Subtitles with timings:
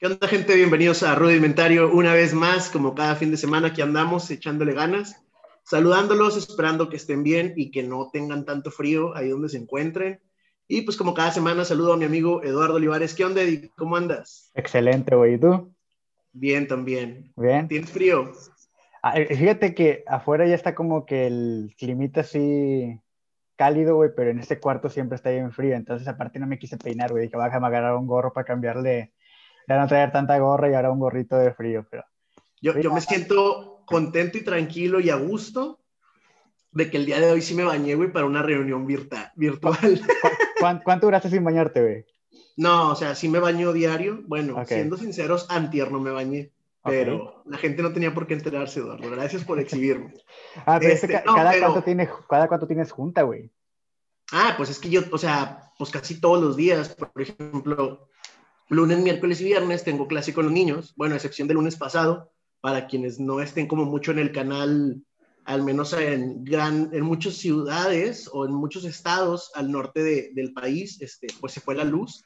[0.00, 0.56] ¿Qué onda, gente?
[0.56, 5.22] Bienvenidos a Rudimentario una vez más, como cada fin de semana aquí andamos echándole ganas,
[5.62, 10.18] saludándolos, esperando que estén bien y que no tengan tanto frío ahí donde se encuentren.
[10.66, 13.12] Y pues como cada semana saludo a mi amigo Eduardo Olivares.
[13.12, 13.72] ¿Qué onda, Eddie?
[13.76, 14.50] ¿Cómo andas?
[14.54, 15.34] Excelente, güey.
[15.34, 15.70] ¿Y tú?
[16.32, 17.34] Bien, también.
[17.36, 17.68] Bien.
[17.68, 18.32] ¿Tienes frío?
[19.02, 22.98] Ah, eh, fíjate que afuera ya está como que el climita así
[23.54, 25.76] cálido, güey, pero en este cuarto siempre está bien frío.
[25.76, 27.24] Entonces, aparte, no me quise peinar, güey.
[27.24, 29.12] Dije, a agarrar un gorro para cambiarle
[29.70, 32.04] ya no traer tanta gorra y ahora un gorrito de frío, pero...
[32.60, 35.78] Yo, yo me siento contento y tranquilo y a gusto
[36.72, 39.30] de que el día de hoy sí me bañé, güey, para una reunión virtual.
[40.58, 42.04] ¿Cuánto, cuánto duraste sin bañarte, güey?
[42.56, 44.22] No, o sea, sí me baño diario.
[44.26, 46.50] Bueno, siendo sinceros, antier no me bañé.
[46.82, 49.08] Pero la gente no tenía por qué enterarse, Eduardo.
[49.08, 50.14] Gracias por exhibirme.
[50.66, 53.52] ah, pero este, cada, cuánto tienes, cada cuánto tienes junta, güey.
[54.32, 58.09] Ah, pues es que yo, o sea, pues casi todos los días, por ejemplo,
[58.70, 62.30] Lunes, miércoles y viernes tengo clase con los niños, bueno, a excepción del lunes pasado,
[62.60, 65.02] para quienes no estén como mucho en el canal,
[65.44, 70.52] al menos en, gran, en muchas ciudades o en muchos estados al norte de, del
[70.52, 72.24] país, este, pues se fue la luz.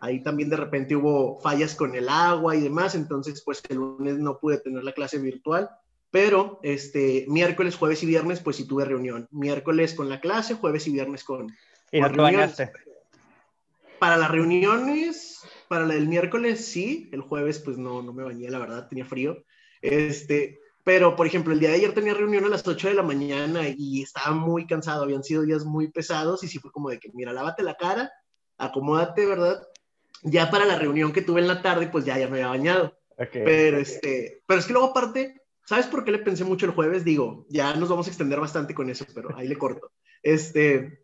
[0.00, 4.18] Ahí también de repente hubo fallas con el agua y demás, entonces pues el lunes
[4.18, 5.70] no pude tener la clase virtual,
[6.10, 9.28] pero este miércoles, jueves y viernes pues sí tuve reunión.
[9.30, 11.46] Miércoles con la clase, jueves y viernes con...
[11.92, 12.72] ¿Y no te bañaste?
[14.00, 15.33] Para las reuniones,
[15.74, 19.04] para la del miércoles sí, el jueves pues no, no me bañé, la verdad, tenía
[19.04, 19.42] frío.
[19.82, 23.02] Este, pero, por ejemplo, el día de ayer tenía reunión a las 8 de la
[23.02, 27.00] mañana y estaba muy cansado, habían sido días muy pesados y sí fue como de
[27.00, 28.08] que, mira, lávate la cara,
[28.56, 29.66] acomódate, ¿verdad?
[30.22, 32.96] Ya para la reunión que tuve en la tarde, pues ya, ya me había bañado.
[33.32, 37.02] Pero, este, pero es que luego aparte, ¿sabes por qué le pensé mucho el jueves?
[37.02, 39.90] Digo, ya nos vamos a extender bastante con eso, pero ahí le corto.
[40.22, 41.03] Este,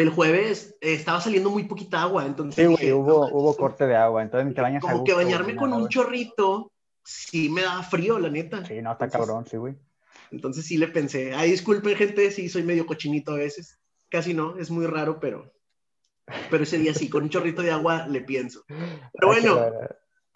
[0.00, 2.68] el jueves eh, estaba saliendo muy poquita agua, entonces...
[2.78, 6.72] Sí, hubo, hubo corte de agua, entonces te bañas Como que bañarme con un chorrito,
[7.04, 8.64] sí me da frío, la neta.
[8.64, 9.74] Sí, no, está cabrón, sí, güey.
[10.30, 13.78] Entonces sí le pensé, ay, disculpen gente, sí, soy medio cochinito a veces.
[14.10, 15.52] Casi no, es muy raro, pero...
[16.50, 18.62] Pero ese día sí, con un chorrito de agua le pienso.
[18.68, 19.58] Pero bueno,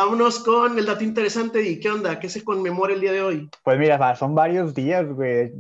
[0.05, 3.49] Vámonos con el dato interesante y qué onda, qué se conmemora el día de hoy.
[3.63, 5.53] Pues mira, son varios días, güey.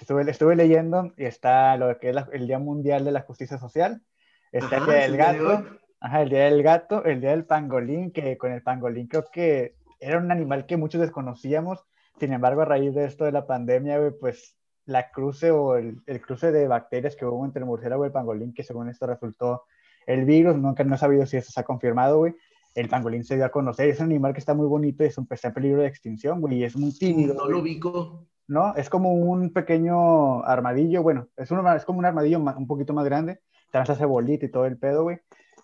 [0.00, 4.02] Estuve, estuve, leyendo y está lo que es el Día Mundial de la Justicia Social,
[4.50, 5.64] está el Día del Gato,
[6.00, 9.76] ajá, el Día del Gato, el Día del Pangolín, que con el pangolín creo que
[10.00, 11.86] era un animal que muchos desconocíamos.
[12.18, 14.56] Sin embargo, a raíz de esto de la pandemia, güey, pues
[14.86, 18.12] la cruce o el, el, cruce de bacterias que hubo entre el murciélago y el
[18.12, 19.62] pangolín, que según esto resultó
[20.04, 22.34] el virus, nunca no he sabido si eso se ha confirmado, güey
[22.74, 23.88] el pangolín se dio a conocer.
[23.88, 26.40] Es un animal que está muy bonito y es un pez en peligro de extinción,
[26.40, 27.34] güey, y es muy tímido.
[27.34, 28.26] No lo ubico.
[28.46, 32.92] No, es como un pequeño armadillo, bueno, es, un, es como un armadillo un poquito
[32.92, 33.40] más grande,
[33.72, 35.18] se hace bolita y todo el pedo, güey.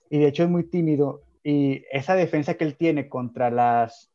[0.08, 4.10] Y de hecho es muy tímido y esa defensa que él tiene contra las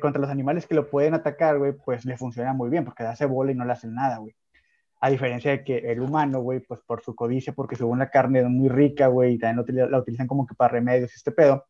[0.00, 3.26] contra los animales que lo pueden atacar, güey, pues le funciona muy bien porque hace
[3.26, 4.34] bola y no le hacen nada, güey.
[5.00, 8.40] A diferencia de que el humano, güey, pues por su codicia, porque según la carne
[8.40, 11.64] es muy rica, güey, y también la utilizan como que para remedios y este pedo,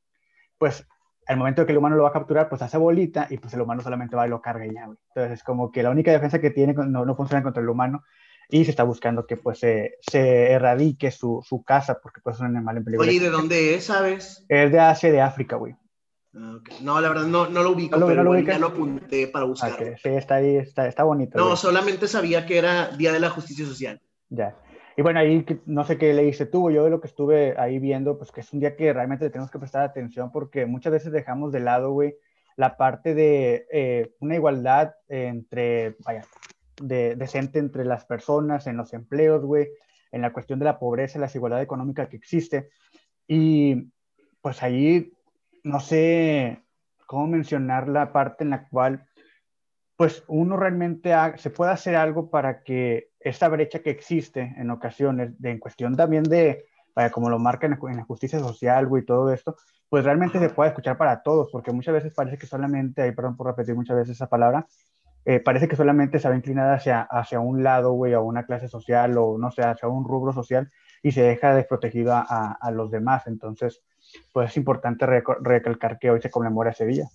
[0.63, 0.87] pues
[1.27, 3.53] al momento de que el humano lo va a capturar, pues hace bolita y pues
[3.53, 4.97] el humano solamente va y lo carga y ya, güey.
[5.09, 8.05] Entonces es como que la única defensa que tiene no, no funciona contra el humano
[8.49, 12.43] y se está buscando que pues se, se erradique su, su casa porque pues es
[12.43, 13.03] un animal en peligro.
[13.03, 14.45] Oye, ¿y de dónde es, sabes?
[14.49, 15.75] Es de Asia de África, güey.
[16.37, 19.99] Ah, no, la verdad no, no lo ubico, ¿No pero ya lo apunté para buscar.
[20.01, 21.39] Sí, está ahí, está, está bonito.
[21.39, 24.01] No, solamente sabía que era Día de la Justicia Social.
[24.29, 24.55] Ya.
[24.97, 27.79] Y bueno, ahí no sé qué le hice tú, yo de lo que estuve ahí
[27.79, 31.13] viendo, pues que es un día que realmente tenemos que prestar atención porque muchas veces
[31.13, 32.17] dejamos de lado, güey,
[32.57, 36.27] la parte de eh, una igualdad entre, vaya,
[36.81, 39.69] de, decente entre las personas, en los empleos, güey,
[40.11, 42.69] en la cuestión de la pobreza, la desigualdad económica que existe.
[43.27, 43.91] Y
[44.43, 45.13] pues ahí
[45.63, 46.63] no sé
[47.07, 49.07] cómo mencionar la parte en la cual
[49.97, 55.41] pues uno realmente se puede hacer algo para que esta brecha que existe en ocasiones,
[55.41, 56.67] de, en cuestión también de,
[57.13, 59.57] como lo marca en la, justicia social, güey, todo esto,
[59.89, 63.37] pues realmente se pueda escuchar para todos, porque muchas veces parece que solamente, ahí perdón
[63.37, 64.67] por repetir muchas veces esa palabra,
[65.25, 68.69] eh, parece que solamente se va inclinada hacia, hacia un lado, güey, a una clase
[68.69, 70.69] social o no sé, hacia un rubro social
[71.03, 73.27] y se deja desprotegido a, a los demás.
[73.27, 73.83] Entonces,
[74.33, 77.09] pues es importante recalcar que hoy se conmemora ese día.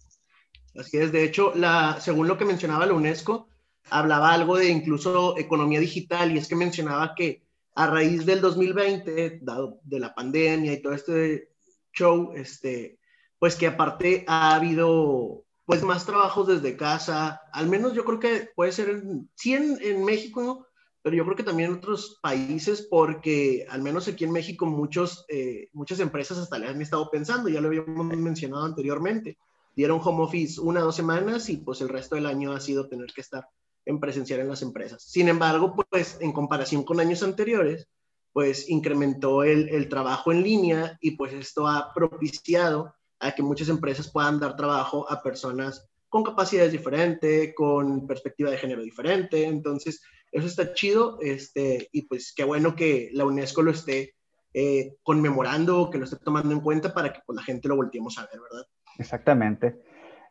[0.77, 3.47] Así es, de hecho, la, según lo que mencionaba la UNESCO,
[3.89, 7.43] hablaba algo de incluso economía digital y es que mencionaba que
[7.75, 11.49] a raíz del 2020, dado de la pandemia y todo este
[11.93, 12.99] show, este,
[13.37, 18.49] pues que aparte ha habido pues más trabajos desde casa, al menos yo creo que
[18.55, 20.65] puede ser, en, en México,
[21.01, 25.25] pero yo creo que también en otros países, porque al menos aquí en México muchos,
[25.27, 29.37] eh, muchas empresas hasta le han estado pensando, ya lo habíamos mencionado anteriormente,
[29.75, 32.87] dieron home office una o dos semanas y pues el resto del año ha sido
[32.87, 33.47] tener que estar
[33.87, 35.01] en presencial en las empresas.
[35.03, 37.87] Sin embargo, pues en comparación con años anteriores,
[38.33, 44.11] pues incrementó el, trabajo en línea y pues esto ha propiciado a que muchas empresas
[44.11, 49.45] puedan dar trabajo a personas con capacidades diferentes, con perspectiva de género diferente.
[49.45, 50.01] Entonces,
[50.31, 54.13] eso está chido este, y pues qué bueno que la UNESCO lo esté
[54.53, 58.17] eh, conmemorando, que lo esté tomando en cuenta para que pues, la gente lo volteemos
[58.17, 58.67] a ver, ¿verdad?
[58.99, 59.79] Exactamente.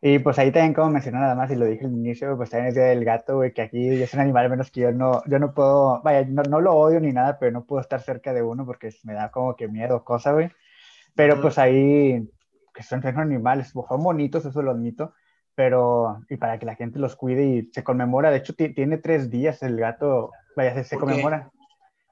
[0.01, 2.69] Y pues ahí también, como mencioné nada más, y lo dije al inicio, pues también
[2.69, 5.39] es Día del Gato, güey, que aquí es un animal menos que yo no, yo
[5.39, 8.43] no puedo, vaya, no, no, lo odio ni nada, pero no puedo estar cerca de
[8.43, 10.51] uno porque me da como que miedo, cosa, güey.
[11.15, 12.29] Pero pues ahí,
[12.75, 15.13] que son, son animales, son bonitos, eso lo admito,
[15.55, 19.31] pero, y para que la gente los cuide y se conmemora, de hecho tiene tres
[19.31, 21.49] días el gato, vaya, se, se conmemora.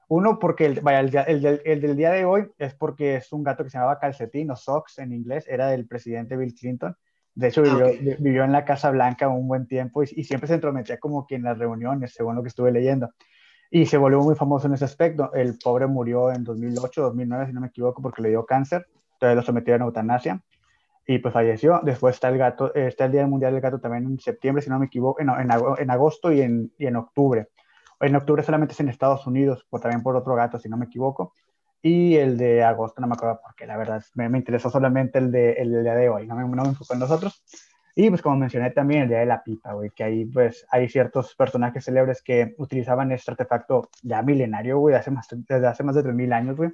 [0.08, 3.44] Uno, porque el, vaya, el, el, el, del día de hoy es porque es un
[3.44, 6.96] gato que se llamaba Calcetín o Socks en inglés, era del presidente Bill Clinton.
[7.36, 8.16] De hecho, vivió, okay.
[8.18, 11.36] vivió en la Casa Blanca un buen tiempo y, y, siempre se entrometía como que
[11.36, 13.10] en las reuniones, según lo que estuve leyendo.
[13.70, 15.32] Y se volvió muy famoso en ese aspecto.
[15.34, 18.86] El pobre murió en 2008, 2009, si no me equivoco, porque le dio cáncer.
[19.12, 20.42] Entonces lo sometieron a eutanasia
[21.06, 21.80] y pues falleció.
[21.82, 24.78] Después está el gato, está el Día Mundial del Gato también en septiembre, si no
[24.78, 25.48] me equivoco, en, en,
[25.78, 27.48] en agosto y en, y en, octubre.
[28.00, 30.86] En octubre solamente es en Estados Unidos, por, también por otro gato, si no me
[30.86, 31.32] equivoco.
[31.88, 35.30] Y el de agosto no me acuerdo porque la verdad me, me interesó solamente el,
[35.30, 37.44] de, el día de hoy, no me, no me enfocó en los otros.
[37.94, 40.88] Y pues como mencioné también el día de la pipa, güey, que ahí pues hay
[40.88, 45.94] ciertos personajes célebres que utilizaban este artefacto ya milenario, güey, hace más, desde hace más
[45.94, 46.72] de 3.000 años, güey,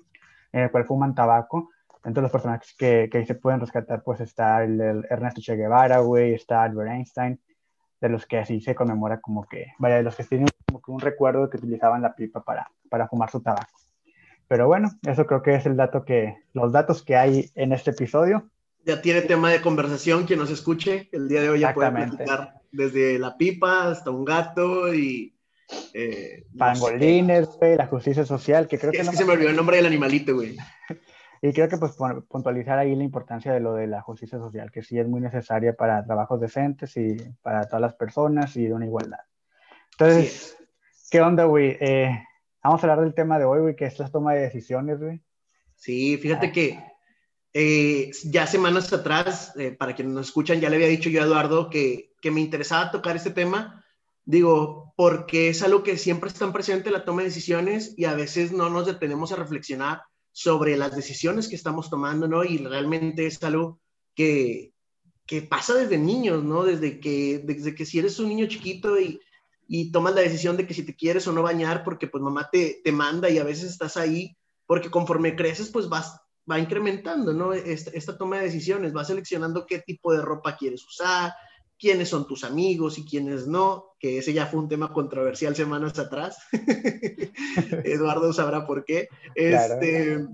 [0.50, 1.68] en el cual fuman tabaco
[2.06, 5.56] entre los personajes que, que ahí se pueden rescatar, pues está el, el, Ernesto Che
[5.56, 7.38] Guevara, güey, está Albert Einstein,
[8.00, 10.90] de los que así se conmemora como que, vaya, de los que tienen como que
[10.90, 13.82] un recuerdo que utilizaban la pipa para, para fumar su tabaco.
[14.52, 17.92] Pero bueno, eso creo que es el dato que, los datos que hay en este
[17.92, 18.50] episodio.
[18.84, 22.60] Ya tiene tema de conversación, quien nos escuche, el día de hoy ya puede platicar
[22.70, 25.34] desde la pipa hasta un gato y...
[25.94, 29.00] Eh, Pangolines, güey, la justicia social, que creo es que...
[29.00, 30.58] Es no que se me olvidó el nombre del animalito, güey.
[31.40, 31.96] Y creo que pues
[32.28, 35.72] puntualizar ahí la importancia de lo de la justicia social, que sí es muy necesaria
[35.72, 39.18] para trabajos decentes y para todas las personas y de una igualdad.
[39.92, 40.56] Entonces,
[40.92, 41.08] sí.
[41.10, 41.78] ¿qué onda, güey?
[41.80, 42.22] Eh,
[42.62, 45.22] vamos a hablar del tema de hoy, güey, que es la toma de decisiones, güey.
[45.76, 46.52] Sí, fíjate ah.
[46.52, 46.78] que
[47.54, 51.26] eh, ya semanas atrás, eh, para quienes nos escuchan, ya le había dicho yo a
[51.26, 53.84] Eduardo que, que me interesaba tocar este tema,
[54.24, 58.14] digo, porque es algo que siempre está presente en la toma de decisiones y a
[58.14, 62.44] veces no nos detenemos a reflexionar sobre las decisiones que estamos tomando, ¿no?
[62.44, 63.80] Y realmente es algo
[64.14, 64.72] que,
[65.26, 66.64] que pasa desde niños, ¿no?
[66.64, 69.20] Desde que, desde que si eres un niño chiquito y,
[69.74, 72.50] y tomas la decisión de que si te quieres o no bañar, porque pues mamá
[72.52, 74.36] te, te manda y a veces estás ahí,
[74.66, 77.54] porque conforme creces, pues vas, va incrementando, ¿no?
[77.54, 81.32] Esta, esta toma de decisiones, vas seleccionando qué tipo de ropa quieres usar,
[81.78, 85.98] quiénes son tus amigos y quiénes no, que ese ya fue un tema controversial semanas
[85.98, 86.36] atrás.
[87.84, 89.08] Eduardo sabrá por qué.
[89.34, 89.80] Claro.
[89.80, 90.26] Este,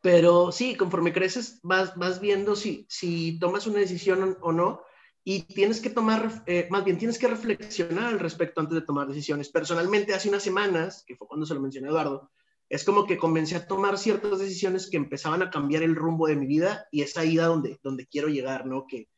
[0.00, 4.82] pero sí, conforme creces, vas, vas viendo si, si tomas una decisión o no
[5.24, 9.08] y tienes que tomar, eh, más bien tienes que reflexionar al respecto antes de tomar
[9.08, 9.48] decisiones.
[9.48, 12.30] Personalmente, hace unas semanas, que fue cuando se lo mencioné a Eduardo,
[12.68, 16.36] es como que comencé a tomar ciertas decisiones que empezaban a cambiar el rumbo de
[16.36, 18.86] mi vida y es ahí donde, donde quiero llegar, ¿no?
[18.86, 19.08] Que,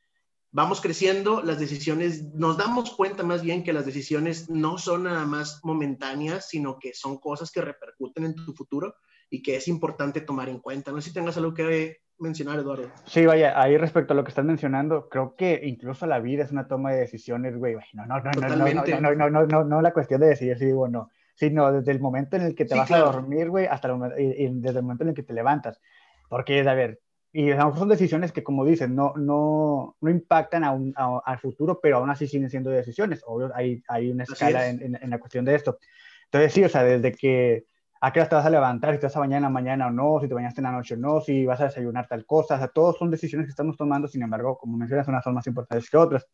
[0.56, 5.26] vamos creciendo, las decisiones, nos damos cuenta más bien que las decisiones no son nada
[5.26, 8.94] más momentáneas, sino que son cosas que repercuten en tu futuro
[9.28, 10.92] y que es importante tomar en cuenta.
[10.92, 12.88] No si tengas algo que mencionar, Eduardo.
[13.04, 16.52] Sí, vaya, ahí respecto a lo que estás mencionando, creo que incluso la vida es
[16.52, 17.76] una toma de decisiones, güey.
[17.92, 19.00] No, no, no, Totalmente.
[19.00, 21.10] no, no, no, no, no, no, no, la cuestión de decidir si digo o no,
[21.34, 23.08] sino desde el momento en el que te sí, vas claro.
[23.08, 25.80] a dormir, güey, hasta el, y, y desde el momento en el que te levantas.
[26.28, 27.00] Porque, a ver,
[27.32, 30.94] y a lo mejor son decisiones que, como dicen, no, no, no impactan a un,
[30.96, 33.22] a, al futuro, pero aún así siguen siendo decisiones.
[33.26, 34.74] Obvio, hay, hay una escala es.
[34.74, 35.78] en, en, en la cuestión de esto.
[36.24, 37.66] Entonces, sí, o sea, desde que
[38.00, 39.86] a qué hora te vas a levantar, si te vas a bañar en la mañana
[39.86, 42.24] o no, si te bañaste en la noche o no, si vas a desayunar tal
[42.26, 45.34] cosa, o sea, todos son decisiones que estamos tomando, sin embargo, como mencionas, unas son
[45.34, 46.26] más importantes que otras.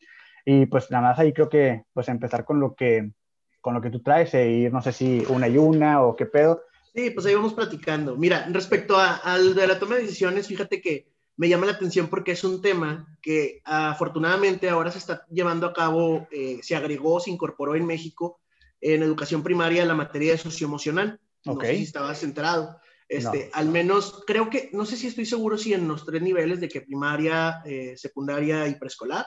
[0.44, 3.12] Y pues nada más ahí creo que, pues empezar con lo que,
[3.60, 6.26] con lo que tú traes e ir, no sé si una y una o qué
[6.26, 6.62] pedo,
[6.94, 8.16] Sí, pues ahí vamos platicando.
[8.16, 12.32] Mira, respecto al de la toma de decisiones, fíjate que me llama la atención porque
[12.32, 17.30] es un tema que afortunadamente ahora se está llevando a cabo, eh, se agregó, se
[17.30, 18.40] incorporó en México
[18.82, 21.20] en educación primaria la materia de socioemocional.
[21.44, 21.54] Okay.
[21.54, 22.80] No sé si estabas enterado.
[23.08, 23.50] Este, no.
[23.52, 26.68] Al menos, creo que, no sé si estoy seguro si en los tres niveles de
[26.68, 29.26] que primaria, eh, secundaria y preescolar,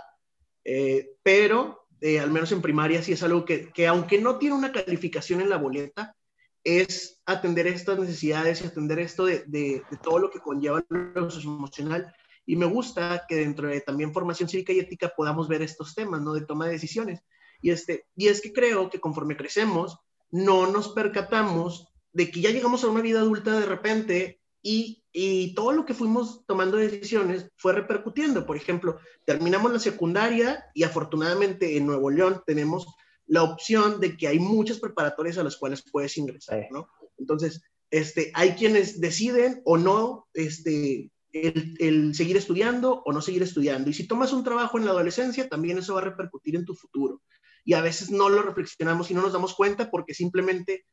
[0.64, 4.56] eh, pero eh, al menos en primaria sí es algo que, que aunque no tiene
[4.56, 6.16] una calificación en la boleta,
[6.64, 11.30] es atender estas necesidades y atender esto de, de, de todo lo que conlleva lo
[11.30, 12.12] emocional
[12.48, 16.22] Y me gusta que dentro de también formación cívica y ética podamos ver estos temas,
[16.22, 16.34] ¿no?
[16.34, 17.22] De toma de decisiones.
[17.62, 20.00] Y, este, y es que creo que conforme crecemos,
[20.32, 25.54] no nos percatamos de que ya llegamos a una vida adulta de repente y, y,
[25.54, 28.46] todo lo que fuimos tomando decisiones fue repercutiendo.
[28.46, 32.88] Por ejemplo, terminamos la secundaria y afortunadamente en Nuevo León tenemos
[33.28, 36.88] la opción de que hay muchas preparatorias a las cuales puedes ingresar, ¿no?
[37.18, 43.44] Entonces, este, hay quienes deciden o no este, el, el, seguir estudiando o no seguir
[43.44, 43.90] estudiando.
[43.90, 46.76] Y si tomas un trabajo en la adolescencia, también eso va a repercutir en tu
[46.76, 47.22] futuro.
[47.66, 50.86] Y a veces no lo reflexionamos y no nos damos cuenta porque simplemente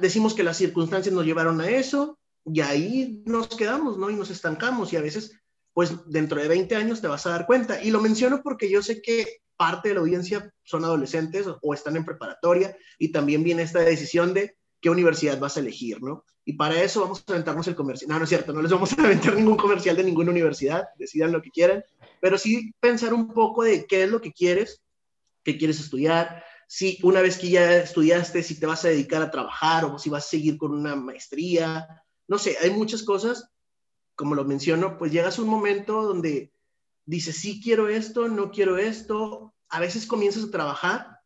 [0.00, 4.10] decimos que las circunstancias nos llevaron a eso y ahí nos quedamos, ¿no?
[4.10, 5.38] Y nos estancamos y a veces,
[5.72, 7.82] pues dentro de 20 años te vas a dar cuenta.
[7.82, 11.96] Y lo menciono porque yo sé que parte de la audiencia son adolescentes o están
[11.96, 16.24] en preparatoria y también viene esta decisión de qué universidad vas a elegir, ¿no?
[16.44, 18.10] Y para eso vamos a aventarnos el comercial.
[18.10, 21.32] No, no es cierto, no les vamos a aventar ningún comercial de ninguna universidad, decidan
[21.32, 21.82] lo que quieran,
[22.20, 24.82] pero sí pensar un poco de qué es lo que quieres,
[25.42, 29.30] qué quieres estudiar, si una vez que ya estudiaste, si te vas a dedicar a
[29.30, 33.50] trabajar o si vas a seguir con una maestría, no sé, hay muchas cosas,
[34.14, 36.52] como lo menciono, pues llegas a un momento donde
[37.06, 41.20] dices, sí quiero esto, no quiero esto, a veces comienzas a trabajar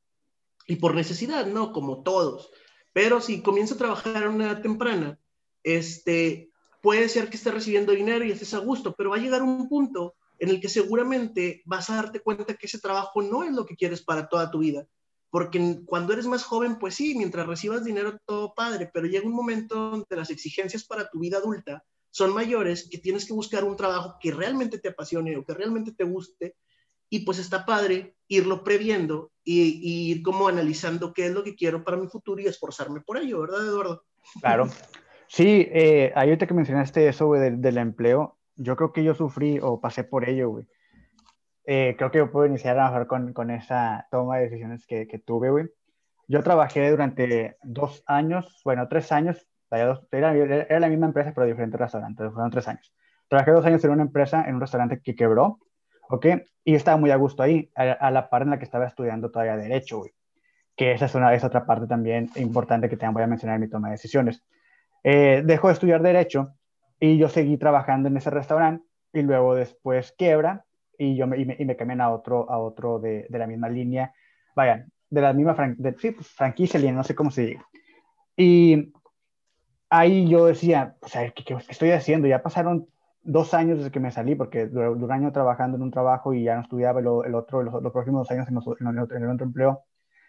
[0.66, 1.72] y por necesidad, ¿no?
[1.72, 2.50] Como todos.
[2.92, 5.18] Pero si comienzas a trabajar a una edad temprana,
[5.62, 6.50] este,
[6.82, 9.68] puede ser que estés recibiendo dinero y estés a gusto, pero va a llegar un
[9.68, 13.66] punto en el que seguramente vas a darte cuenta que ese trabajo no es lo
[13.66, 14.86] que quieres para toda tu vida.
[15.30, 19.34] Porque cuando eres más joven, pues sí, mientras recibas dinero todo padre, pero llega un
[19.34, 23.76] momento donde las exigencias para tu vida adulta son mayores, que tienes que buscar un
[23.76, 26.56] trabajo que realmente te apasione o que realmente te guste,
[27.10, 31.84] y pues está padre irlo previendo y, ir como analizando qué es lo que quiero
[31.84, 34.04] para mi futuro y esforzarme por ello, ¿verdad, Eduardo?
[34.40, 34.68] Claro.
[35.26, 39.58] Sí, eh, ahorita que mencionaste eso, güey, del, del, empleo, yo creo que yo sufrí
[39.60, 40.66] o pasé por ello, güey.
[41.70, 45.06] Eh, creo que yo puedo iniciar a trabajar con, con esa toma de decisiones que,
[45.06, 45.66] que tuve, güey.
[46.26, 51.78] Yo trabajé durante dos años, bueno, tres años, era, era, la misma empresa, pero diferentes
[51.78, 52.94] restaurantes, fueron tres años.
[53.28, 55.58] Trabajé dos años en una empresa, en un restaurante que quebró,
[56.08, 56.26] ¿ok?
[56.64, 59.58] Y estaba muy a gusto ahí, a, la par en la que estaba estudiando todavía
[59.58, 60.12] Derecho, güey.
[60.74, 63.60] Que esa es, una, es otra parte también importante que también voy a mencionar en
[63.60, 64.42] mi toma de decisiones.
[65.04, 66.54] Eh, dejó de estudiar Derecho
[66.98, 70.64] y yo seguí trabajando en ese restaurante y luego después quiebra
[70.98, 73.46] y, yo me, y, me, y me cambian a otro, a otro de, de, la
[73.46, 74.12] misma línea,
[74.54, 77.66] vayan, de la misma fran de, sí, pues, franquicia, no sé cómo se diga.
[78.36, 78.92] Y
[79.90, 82.28] ahí yo decía, o sea, ¿qué, ¿qué, estoy haciendo?
[82.28, 82.88] Ya pasaron
[83.22, 86.44] dos años desde que me salí, porque duré un año trabajando en un trabajo y
[86.44, 88.98] ya no estudiaba el, el otro, los, los, próximos dos años en, los, en, el,
[89.30, 89.84] otro, empleo,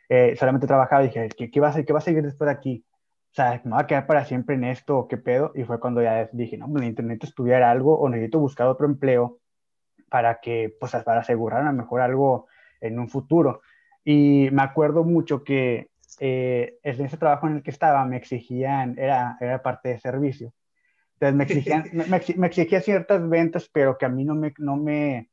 [0.09, 2.53] eh, solamente trabajaba y dije, ¿qué, qué, va a, ¿qué va a seguir después de
[2.53, 2.85] aquí?
[3.31, 5.51] O sea, ¿me va a quedar para siempre en esto qué pedo?
[5.55, 9.38] Y fue cuando ya dije, no, pues necesito estudiar algo o necesito buscar otro empleo
[10.10, 12.48] para que, pues, para asegurar a lo mejor algo
[12.82, 13.62] en un futuro.
[14.04, 15.89] Y me acuerdo mucho que
[16.20, 20.54] eh, en ese trabajo en el que estaba me exigían, era, era parte de servicio.
[21.13, 24.78] Entonces me exigían, me, me, exigía ciertas ventas, pero que a mí no me, no,
[24.78, 25.30] me,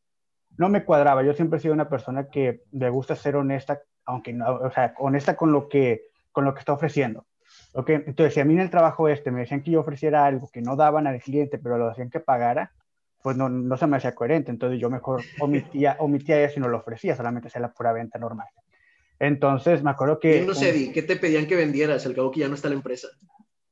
[0.57, 1.23] no me cuadraba.
[1.23, 4.95] Yo siempre he sido una persona que le gusta ser honesta, aunque no, o sea,
[4.99, 6.03] honesta con lo que,
[6.33, 7.27] con lo que está ofreciendo.
[7.73, 10.49] Okay, entonces, si a mí en el trabajo este me decían que yo ofreciera algo
[10.53, 12.73] que no daban al cliente, pero lo hacían que pagara,
[13.27, 14.53] pues no, no se me hacía coherente.
[14.53, 18.21] Entonces yo mejor omitía, omitía eso y no lo ofrecía, solamente hacía la pura venta
[18.21, 18.47] normal.
[19.19, 20.43] Entonces me acuerdo que...
[20.43, 22.07] Yo no sé, Di, ¿qué te pedían que vendieras?
[22.07, 23.09] Al cabo que ya no está la empresa.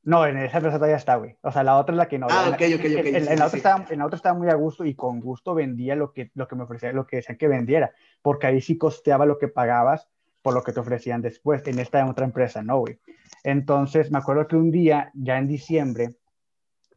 [0.03, 1.37] No, en esa empresa todavía está, güey.
[1.41, 2.27] O sea, la otra es la que no.
[2.29, 3.05] Ah, ok, ok, ok.
[3.05, 5.95] En, la otra estaba, en la otra estaba muy a gusto y con gusto vendía
[5.95, 9.25] lo que, lo que me ofrecía, lo que decían que vendiera, porque ahí sí costeaba
[9.25, 10.09] lo que pagabas
[10.41, 11.65] por lo que te ofrecían después.
[11.65, 12.99] En esta otra empresa, no, güey.
[13.45, 16.09] Entonces, me acuerdo que un día, ya en diciembre,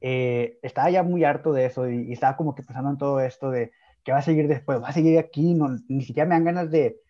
[0.01, 3.21] eh, estaba ya muy harto de eso y, y, estaba como que pensando en todo
[3.21, 3.73] esto de
[4.05, 6.71] qué va a seguir después, va a seguir aquí, no, ni siquiera me dan ganas
[6.71, 7.01] de,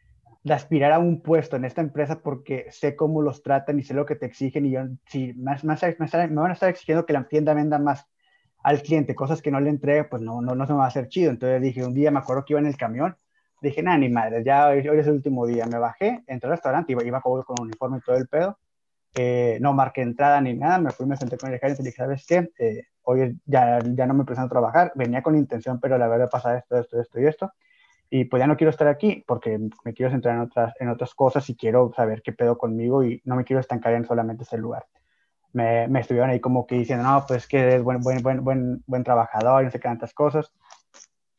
[0.43, 3.95] de aspirar a un puesto en esta empresa porque sé cómo los tratan y sé
[3.95, 7.13] lo que te exigen y yo, si más, más, me van a estar exigiendo que
[7.13, 8.07] la tienda venda más
[8.63, 10.89] al cliente, cosas que no le entregue, pues no, no, no se me va a
[10.89, 11.31] hacer chido.
[11.31, 13.17] Entonces dije, un día me acuerdo que iba en el camión,
[13.63, 15.67] dije, nada, ni madre, ya hoy, hoy, es el último día.
[15.67, 18.59] Me bajé, entré al restaurante, iba, iba con un uniforme y todo el pedo.
[19.15, 21.97] Eh, no marqué entrada ni nada, me fui, me senté con el gerente y dije,
[21.97, 22.51] ¿sabes qué?
[22.59, 26.29] Eh, hoy ya, ya no me presento a trabajar, venía con intención, pero la verdad
[26.31, 27.53] pasa esto, esto, esto y esto
[28.11, 31.15] y pues ya no quiero estar aquí porque me quiero centrar en otras, en otras
[31.15, 34.57] cosas y quiero saber qué pedo conmigo y no me quiero estancar en solamente ese
[34.57, 34.87] lugar.
[35.53, 38.83] Me, me estuvieron ahí como que diciendo, no, pues que eres buen, buen, buen, buen,
[38.87, 40.53] buen trabajador no sé qué tantas cosas.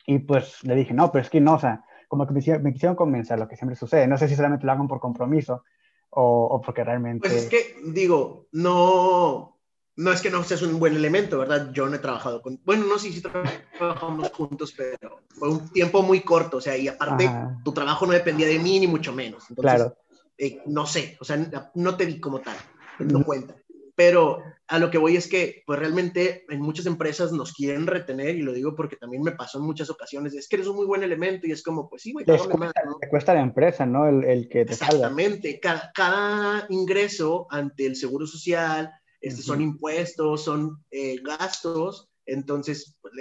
[0.06, 2.74] Y pues le dije, no, pero es que no, o sea, como que me, me
[2.74, 4.08] quisieron convencer, lo que siempre sucede.
[4.08, 5.64] No sé si solamente lo hagan por compromiso
[6.10, 7.28] o, o porque realmente...
[7.28, 9.60] Pues es que, digo, no,
[9.96, 11.72] no es que no seas un buen elemento, ¿verdad?
[11.74, 16.02] Yo no he trabajado con, bueno, no sé si trabajamos juntos, pero fue un tiempo
[16.02, 17.30] muy corto, o sea, y aparte
[17.66, 19.50] tu trabajo no dependía de mí ni mucho menos.
[19.50, 19.98] Entonces, claro.
[20.38, 22.56] Eh, no sé, o sea, no te vi como tal,
[23.00, 23.56] no cuenta.
[24.00, 28.38] Pero a lo que voy es que, pues realmente en muchas empresas nos quieren retener,
[28.38, 30.86] y lo digo porque también me pasó en muchas ocasiones, es que eres un muy
[30.86, 34.08] buen elemento y es como, pues sí, güey, cuesta, te cuesta la empresa, ¿no?
[34.08, 38.90] El, el que te Exactamente, cada, cada, ingreso ante el Seguro Social,
[39.20, 43.14] este, son impuestos, son eh, gastos, entonces pues,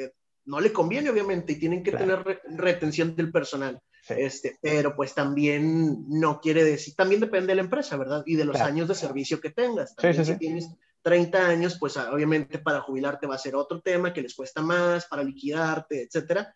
[0.44, 3.80] no le conviene obviamente y tienen que tener retención del personal.
[4.10, 8.22] Este, pero pues también no quiere decir, también depende de la empresa, ¿verdad?
[8.26, 9.94] Y de los años de servicio que tengas.
[10.24, 10.68] si tienes
[11.02, 14.62] 30 años, pues ah, obviamente para jubilarte va a ser otro tema que les cuesta
[14.62, 16.54] más, para liquidarte, etcétera.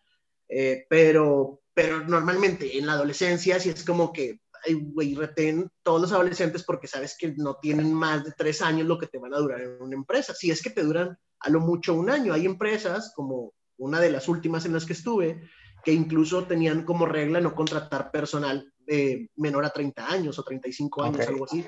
[0.49, 6.11] Eh, pero, pero normalmente en la adolescencia sí es como que, güey, retén todos los
[6.11, 9.39] adolescentes porque sabes que no tienen más de tres años lo que te van a
[9.39, 10.33] durar en una empresa.
[10.33, 12.33] Si es que te duran a lo mucho un año.
[12.33, 15.41] Hay empresas como una de las últimas en las que estuve,
[15.83, 21.03] que incluso tenían como regla no contratar personal eh, menor a 30 años o 35
[21.03, 21.65] años, algo así,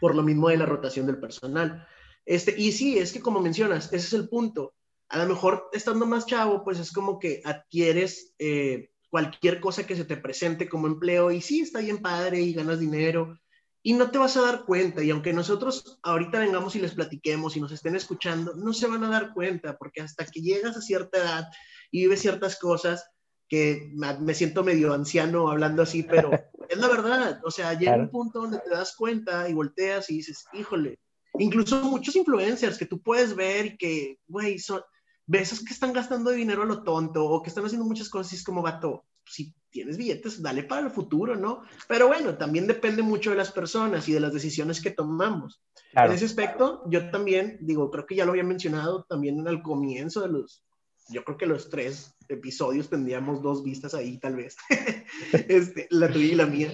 [0.00, 1.86] por lo mismo de la rotación del personal.
[2.24, 4.74] Este, y sí, es que como mencionas, ese es el punto.
[5.08, 9.96] A lo mejor estando más chavo, pues es como que adquieres eh, cualquier cosa que
[9.96, 13.38] se te presente como empleo y sí, está bien padre y ganas dinero
[13.82, 15.02] y no te vas a dar cuenta.
[15.04, 19.04] Y aunque nosotros ahorita vengamos y les platiquemos y nos estén escuchando, no se van
[19.04, 21.48] a dar cuenta porque hasta que llegas a cierta edad
[21.96, 23.10] y vives ciertas cosas
[23.48, 26.30] que me siento medio anciano hablando así, pero
[26.68, 27.40] es la verdad.
[27.42, 30.98] O sea, llega un punto donde te das cuenta y volteas y dices, híjole,
[31.38, 34.82] incluso muchos influencers que tú puedes ver y que, güey, son,
[35.24, 38.36] ves que están gastando dinero a lo tonto o que están haciendo muchas cosas y
[38.36, 41.62] es como, vato, si tienes billetes, dale para el futuro, ¿no?
[41.88, 45.62] Pero bueno, también depende mucho de las personas y de las decisiones que tomamos.
[45.94, 50.20] En ese aspecto, yo también, digo, creo que ya lo había mencionado también al comienzo
[50.20, 50.65] de los,
[51.08, 54.56] yo creo que los tres episodios tendríamos dos vistas ahí, tal vez.
[55.32, 56.72] este, la tuya y la mía.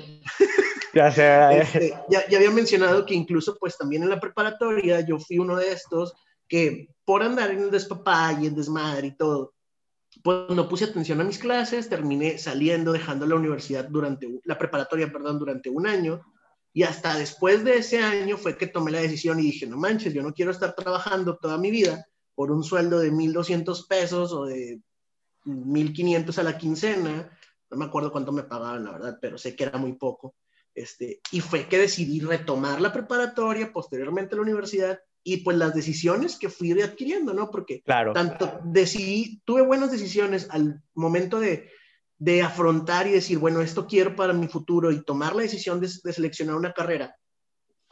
[0.95, 1.09] Ya,
[1.53, 5.57] este, ya, ya había mencionado que incluso, pues también en la preparatoria, yo fui uno
[5.57, 6.13] de estos
[6.49, 9.55] que por andar en el despapá y en desmadre y todo,
[10.23, 15.11] pues no puse atención a mis clases, terminé saliendo, dejando la universidad durante, la preparatoria,
[15.11, 16.21] perdón, durante un año.
[16.75, 20.13] Y hasta después de ese año fue que tomé la decisión y dije, no manches,
[20.13, 24.45] yo no quiero estar trabajando toda mi vida por un sueldo de 1.200 pesos o
[24.45, 24.81] de
[25.45, 27.31] 1.500 a la quincena.
[27.71, 30.35] No me acuerdo cuánto me pagaban, la verdad, pero sé que era muy poco.
[30.75, 36.37] Este, y fue que decidí retomar la preparatoria, posteriormente la universidad, y pues las decisiones
[36.37, 37.51] que fui adquiriendo, ¿no?
[37.51, 38.13] Porque claro.
[38.13, 41.71] tanto decidí, tuve buenas decisiones al momento de,
[42.19, 45.89] de, afrontar y decir, bueno, esto quiero para mi futuro y tomar la decisión de,
[46.03, 47.15] de, seleccionar una carrera,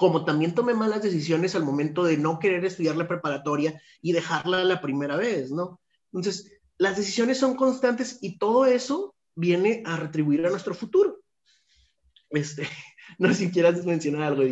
[0.01, 4.65] como también tomé malas decisiones al momento de no querer estudiar la preparatoria y dejarla
[4.65, 5.79] la primera vez, ¿no?
[6.07, 11.19] Entonces, las decisiones son constantes y todo eso viene a retribuir a nuestro futuro.
[12.31, 12.63] Este,
[13.19, 14.43] no sé si quieras mencionar algo.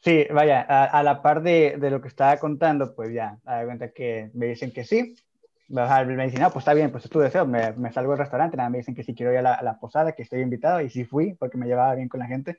[0.00, 3.92] Sí, vaya, a, la par de, de, lo que estaba contando, pues ya, a cuenta
[3.92, 5.16] que me dicen que sí.
[5.68, 8.58] Me dicen, no, pues está bien, pues es tu deseo, me, me salgo del restaurante,
[8.58, 10.82] nada, me dicen que si quiero ir a la, a la, posada, que estoy invitado,
[10.82, 12.58] y sí fui, porque me llevaba bien con la gente,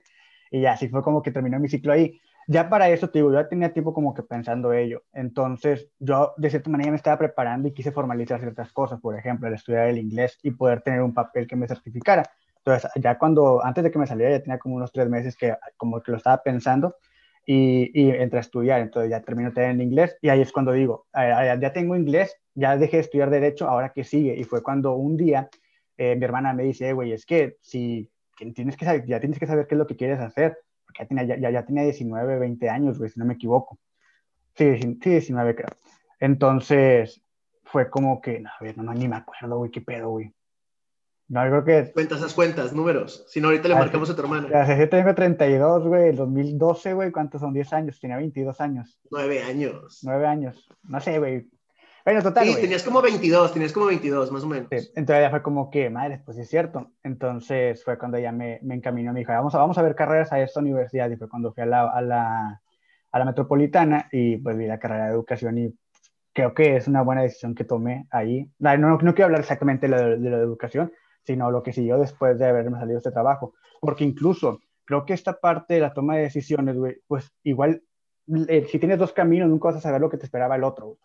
[0.49, 2.19] y ya, así fue como que terminó mi ciclo ahí.
[2.51, 6.49] Ya para eso, te yo ya tenía tiempo como que pensando ello, entonces yo de
[6.49, 9.97] cierta manera me estaba preparando y quise formalizar ciertas cosas, por ejemplo, el estudiar el
[9.97, 12.29] inglés y poder tener un papel que me certificara.
[12.57, 15.55] Entonces, ya cuando, antes de que me saliera, ya tenía como unos tres meses que
[15.77, 16.97] como que lo estaba pensando,
[17.45, 21.07] y, y entré a estudiar, entonces ya termino en inglés y ahí es cuando digo,
[21.13, 25.17] ya tengo inglés, ya dejé de estudiar derecho, ahora que sigue y fue cuando un
[25.17, 25.49] día
[25.97, 28.09] eh, mi hermana me dice, güey, es que si
[28.55, 30.57] tienes que saber, ya tienes que saber qué es lo que quieres hacer,
[30.91, 33.79] porque ya tenía, ya, ya tenía 19, 20 años, güey, si no me equivoco.
[34.55, 35.69] Sí, sí, 19 creo.
[36.19, 37.21] Entonces
[37.63, 40.33] fue como que, a ver, no, no, ni me acuerdo, güey, qué pedo, güey.
[41.29, 41.91] No, yo creo que...
[41.93, 43.23] Cuentas esas cuentas, números.
[43.29, 44.49] Si no, ahorita le marcamos a tu hermana.
[44.49, 46.09] Ya, yo tengo 32, güey.
[46.09, 47.11] El 2012, güey.
[47.13, 47.53] ¿Cuántos son?
[47.53, 47.99] 10 años.
[48.01, 48.99] Tenía 22 años.
[49.09, 50.01] 9 años.
[50.03, 50.67] 9 años.
[50.83, 51.47] No sé, güey.
[52.03, 52.47] Bueno, total.
[52.47, 54.67] Sí, tenías como 22, tenías como 22, más o menos.
[54.71, 54.89] Sí.
[54.95, 56.91] Entonces ya fue como que, madre, pues sí es cierto.
[57.03, 60.31] Entonces fue cuando ella me, me encaminó, me dijo, vamos a, vamos a ver carreras
[60.33, 61.09] a esta universidad.
[61.09, 62.61] Y fue cuando fui a la, a la,
[63.11, 65.73] a la metropolitana y pues vi la carrera de educación y
[66.33, 68.49] creo que es una buena decisión que tomé ahí.
[68.59, 70.91] No, no, no quiero hablar exactamente de, de, de la educación,
[71.23, 73.53] sino lo que siguió después de haberme salido de este trabajo.
[73.79, 77.83] Porque incluso creo que esta parte de la toma de decisiones, güey, pues igual,
[78.47, 80.97] eh, si tienes dos caminos, nunca vas a saber lo que te esperaba el otro.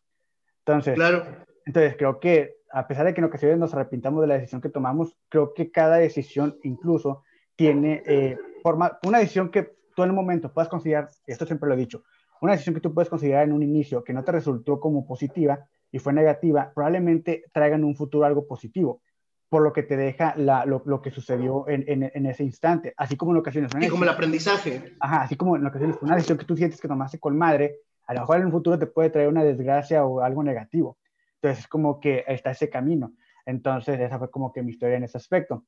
[0.66, 1.24] Entonces, claro.
[1.64, 4.68] entonces creo que a pesar de que en ocasiones nos arrepintamos de la decisión que
[4.68, 7.22] tomamos, creo que cada decisión incluso
[7.55, 11.74] tiene eh, forma, una decisión que tú en un momento puedas considerar, esto siempre lo
[11.74, 12.02] he dicho,
[12.40, 15.66] una decisión que tú puedes considerar en un inicio que no te resultó como positiva
[15.90, 19.00] y fue negativa, probablemente traigan en un futuro algo positivo,
[19.48, 23.70] por lo que te deja lo, que sucedió en, ese instante, así como en ocasiones.
[23.81, 24.96] Y como el aprendizaje.
[25.00, 27.76] Ajá, así como en ocasiones una decisión que tú sientes que tomaste con madre,
[28.07, 30.99] a lo mejor en un futuro te puede traer una desgracia o algo negativo.
[31.35, 33.14] Entonces es como que está ese camino.
[33.45, 35.64] Entonces esa fue como que mi historia en ese aspecto.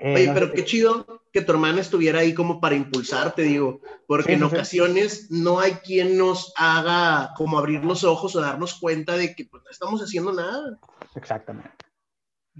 [0.00, 4.34] Eh, Oye, pero qué chido que tu hermana estuviera ahí como para impulsarte, digo, porque
[4.34, 9.34] en ocasiones no hay quien nos haga como abrir los ojos o darnos cuenta de
[9.34, 10.78] que pues, no estamos haciendo nada.
[11.16, 11.70] Exactamente.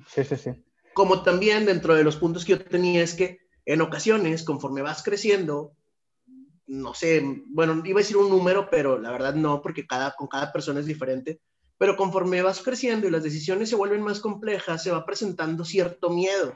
[0.09, 0.65] Sí, sí, sí.
[0.95, 5.05] Como también dentro de los puntos que yo tenía es que en ocasiones, conforme vas
[5.05, 5.77] creciendo,
[6.69, 10.29] no sé, bueno, iba a decir un número, pero la verdad no, porque cada, con
[10.29, 11.41] cada persona es diferente,
[11.77, 16.11] pero conforme vas creciendo y las decisiones se vuelven más complejas, se va presentando cierto
[16.11, 16.55] miedo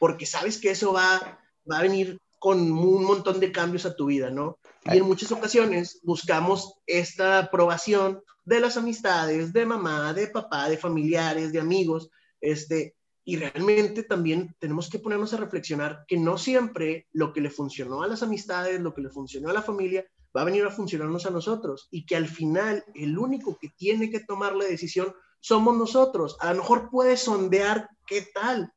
[0.00, 1.38] porque sabes que eso va,
[1.70, 4.58] va a venir con un montón de cambios a tu vida, ¿no?
[4.86, 10.78] Y en muchas ocasiones buscamos esta aprobación de las amistades, de mamá, de papá, de
[10.78, 12.08] familiares, de amigos,
[12.40, 12.96] este,
[13.30, 18.02] y realmente también tenemos que ponernos a reflexionar que no siempre lo que le funcionó
[18.02, 20.04] a las amistades, lo que le funcionó a la familia,
[20.36, 24.10] va a venir a funcionarnos a nosotros y que al final el único que tiene
[24.10, 26.38] que tomar la decisión somos nosotros.
[26.40, 28.72] A lo mejor puede sondear qué tal,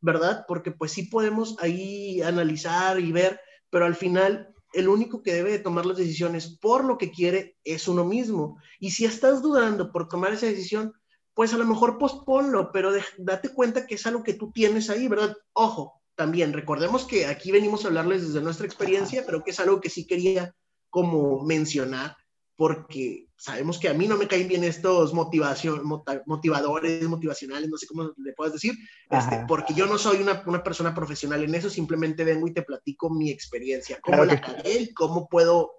[0.00, 0.46] ¿verdad?
[0.48, 5.50] Porque pues sí podemos ahí analizar y ver, pero al final el único que debe
[5.50, 8.56] de tomar las decisiones por lo que quiere es uno mismo.
[8.80, 10.94] Y si estás dudando por tomar esa decisión,
[11.38, 15.06] pues a lo mejor posponlo, pero date cuenta que es algo que tú tienes ahí,
[15.06, 15.36] ¿verdad?
[15.52, 19.80] Ojo, también recordemos que aquí venimos a hablarles desde nuestra experiencia, pero que es algo
[19.80, 20.52] que sí quería
[20.90, 22.16] como mencionar,
[22.56, 25.82] porque sabemos que a mí no me caen bien estos motivación,
[26.26, 28.74] motivadores, motivacionales, no sé cómo le puedes decir,
[29.08, 32.62] este, porque yo no soy una, una, persona profesional en eso, simplemente vengo y te
[32.62, 35.77] platico mi experiencia, cómo la cagué y cómo puedo,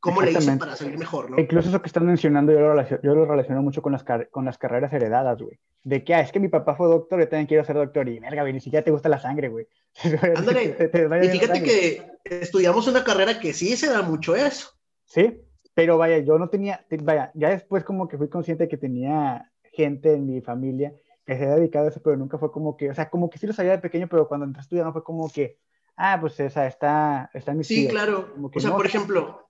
[0.00, 1.38] cómo le hice para salir mejor, ¿no?
[1.38, 4.44] Incluso eso que estás mencionando, yo lo, relaciono, yo lo relaciono mucho con las, con
[4.44, 5.58] las carreras heredadas, güey.
[5.82, 8.18] De que, ah, es que mi papá fue doctor, yo también quiero ser doctor, y
[8.18, 9.66] verga, güey, ni siquiera te gusta la sangre, güey.
[10.36, 10.76] Ándale,
[11.24, 14.70] y fíjate que estudiamos una carrera que sí se da mucho eso.
[15.04, 15.40] Sí,
[15.74, 19.52] pero vaya, yo no tenía, vaya, ya después como que fui consciente de que tenía
[19.72, 20.94] gente en mi familia
[21.26, 23.38] que se había dedicado a eso, pero nunca fue como que, o sea, como que
[23.38, 25.58] sí lo sabía de pequeño, pero cuando entré a estudiar no fue como que,
[25.96, 28.32] ah, pues esa está, está en mi Sí, claro.
[28.40, 29.45] o sea, por ejemplo,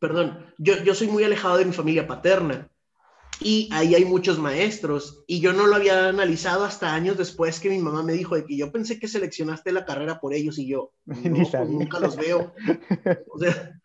[0.00, 2.68] perdón, yo, yo soy muy alejado de mi familia paterna
[3.40, 7.70] y ahí hay muchos maestros y yo no lo había analizado hasta años después que
[7.70, 10.68] mi mamá me dijo de que yo pensé que seleccionaste la carrera por ellos y
[10.68, 12.54] yo no, pues nunca los veo.
[13.32, 13.80] O sea,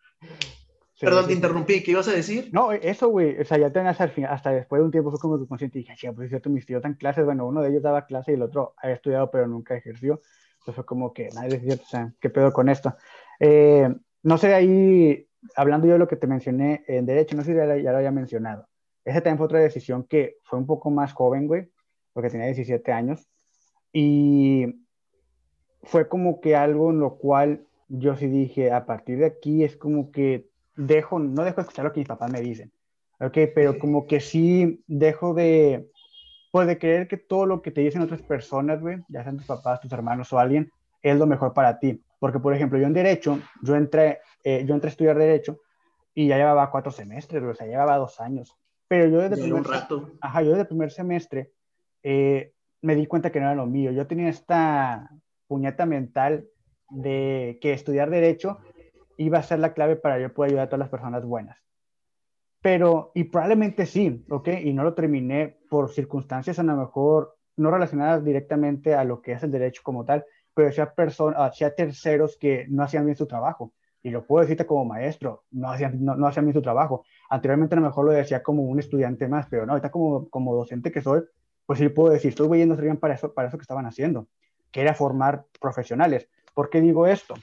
[1.02, 2.48] Perdón, te interrumpí, ¿qué ibas a decir?
[2.52, 5.18] No, eso, güey, o sea, ya tenías al fin, hasta después de un tiempo fue
[5.18, 7.70] como tu consciente y dije, pues es cierto, mis tíos dan clases, bueno, uno de
[7.70, 10.22] ellos daba clase y el otro había estudiado pero nunca ejerció.
[10.58, 12.94] Entonces fue como que, nadie decía, o sea, ¿qué pedo con esto?
[13.40, 15.26] Eh, no sé, ahí,
[15.56, 17.98] hablando yo de lo que te mencioné en Derecho, no sé si ya, ya lo
[17.98, 18.66] había mencionado.
[19.04, 21.68] Esa también fue otra decisión que fue un poco más joven, güey,
[22.12, 23.28] porque tenía 17 años.
[23.92, 24.86] Y
[25.82, 29.76] fue como que algo en lo cual yo sí dije, a partir de aquí es
[29.76, 32.72] como que dejo, no dejo de escuchar lo que mis papás me dicen,
[33.20, 33.36] ¿ok?
[33.54, 35.90] Pero como que sí dejo de,
[36.50, 39.46] pues de creer que todo lo que te dicen otras personas, güey, ya sean tus
[39.46, 40.70] papás, tus hermanos o alguien,
[41.02, 42.02] es lo mejor para ti.
[42.22, 45.58] Porque, por ejemplo, yo en Derecho, yo entré, eh, yo entré a estudiar Derecho
[46.14, 48.56] y ya llevaba cuatro semestres, o sea, llevaba dos años.
[48.86, 50.08] Pero yo desde, primer, un rato.
[50.20, 51.50] Ajá, yo desde el primer semestre
[52.04, 53.90] eh, me di cuenta que no era lo mío.
[53.90, 55.10] Yo tenía esta
[55.48, 56.46] puñeta mental
[56.90, 58.58] de que estudiar Derecho
[59.16, 61.58] iba a ser la clave para yo poder ayudar a todas las personas buenas.
[62.60, 64.48] Pero, y probablemente sí, ¿ok?
[64.62, 69.32] Y no lo terminé por circunstancias a lo mejor no relacionadas directamente a lo que
[69.32, 70.24] es el derecho como tal,
[70.54, 70.92] pero hacía,
[71.36, 73.72] hacía terceros que no hacían bien su trabajo.
[74.02, 77.04] Y lo puedo decirte como maestro, no hacían, no, hacían bien su trabajo.
[77.30, 80.54] Anteriormente a lo mejor lo decía como un estudiante más, pero no, ahorita como, como
[80.56, 81.22] docente que soy,
[81.66, 84.26] pues sí puedo decir, estoy viendo bien para eso, para eso que estaban haciendo,
[84.72, 86.28] que era formar profesionales.
[86.52, 87.34] ¿Por qué digo esto?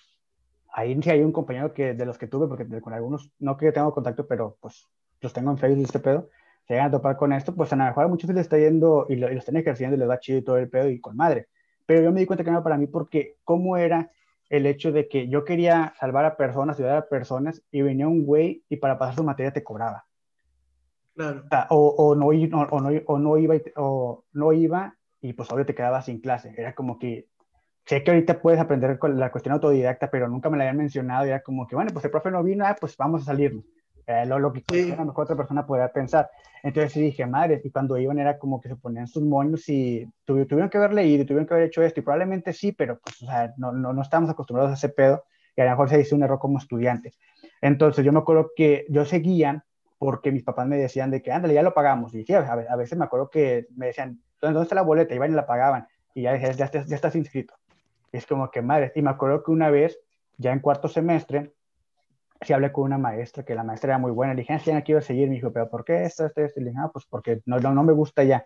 [0.71, 3.71] ahí sí hay un compañero que de los que tuve, porque con algunos no que
[3.71, 4.87] tengo contacto, pero pues
[5.21, 6.29] los tengo en Facebook y este pedo,
[6.67, 9.05] se llegan a topar con esto, pues a lo mejor a muchos les está yendo
[9.09, 11.47] y lo, están ejerciendo y les va chido y todo el pedo y con madre.
[11.89, 14.11] Pero yo me di cuenta que no era para mí porque cómo era
[14.47, 18.27] el hecho de que yo quería salvar a personas, ayudar a personas y venía un
[18.27, 20.05] güey y para pasar su materia te cobraba.
[21.15, 21.45] Claro.
[21.71, 25.73] O, o, no, o, no, o no iba o no iba y pues obvio te
[25.73, 26.53] quedabas sin clase.
[26.55, 27.27] Era como que
[27.87, 31.25] sé que ahorita puedes aprender con la cuestión autodidacta, pero nunca me la habían mencionado
[31.25, 33.59] y era como que, bueno, pues el profe no vino, ah, pues vamos a salir.
[34.11, 36.31] Eh, lo, lo que a lo mejor otra persona podría pensar.
[36.63, 40.09] Entonces sí dije, madre, y cuando iban era como que se ponían sus moños y
[40.25, 43.27] tuvieron que haber leído, tuvieron que haber hecho esto, y probablemente sí, pero pues, o
[43.27, 46.15] sea, no, no, no estamos acostumbrados a ese pedo, y a lo mejor se hizo
[46.15, 47.13] un error como estudiante.
[47.61, 49.63] Entonces yo me acuerdo que yo seguía
[49.99, 52.15] porque mis papás me decían de que, ándale, ya lo pagamos.
[52.15, 55.13] Y sí, a, a veces me acuerdo que me decían, ¿dónde está la boleta?
[55.13, 55.87] Iban y la pagaban.
[56.15, 57.53] Y ya decían, ya, ya estás inscrito.
[58.11, 59.99] es como que, madre, y me acuerdo que una vez,
[60.37, 61.53] ya en cuarto semestre,
[62.41, 64.33] sí hablé con una maestra, que la maestra era muy buena.
[64.33, 65.27] Le dije, ah, sí, no quiero seguir.
[65.27, 66.59] Me dijo, ¿pero por qué esto, esto, esto?
[66.59, 68.45] Y le dije, ah, pues porque no, no, no me gusta ya.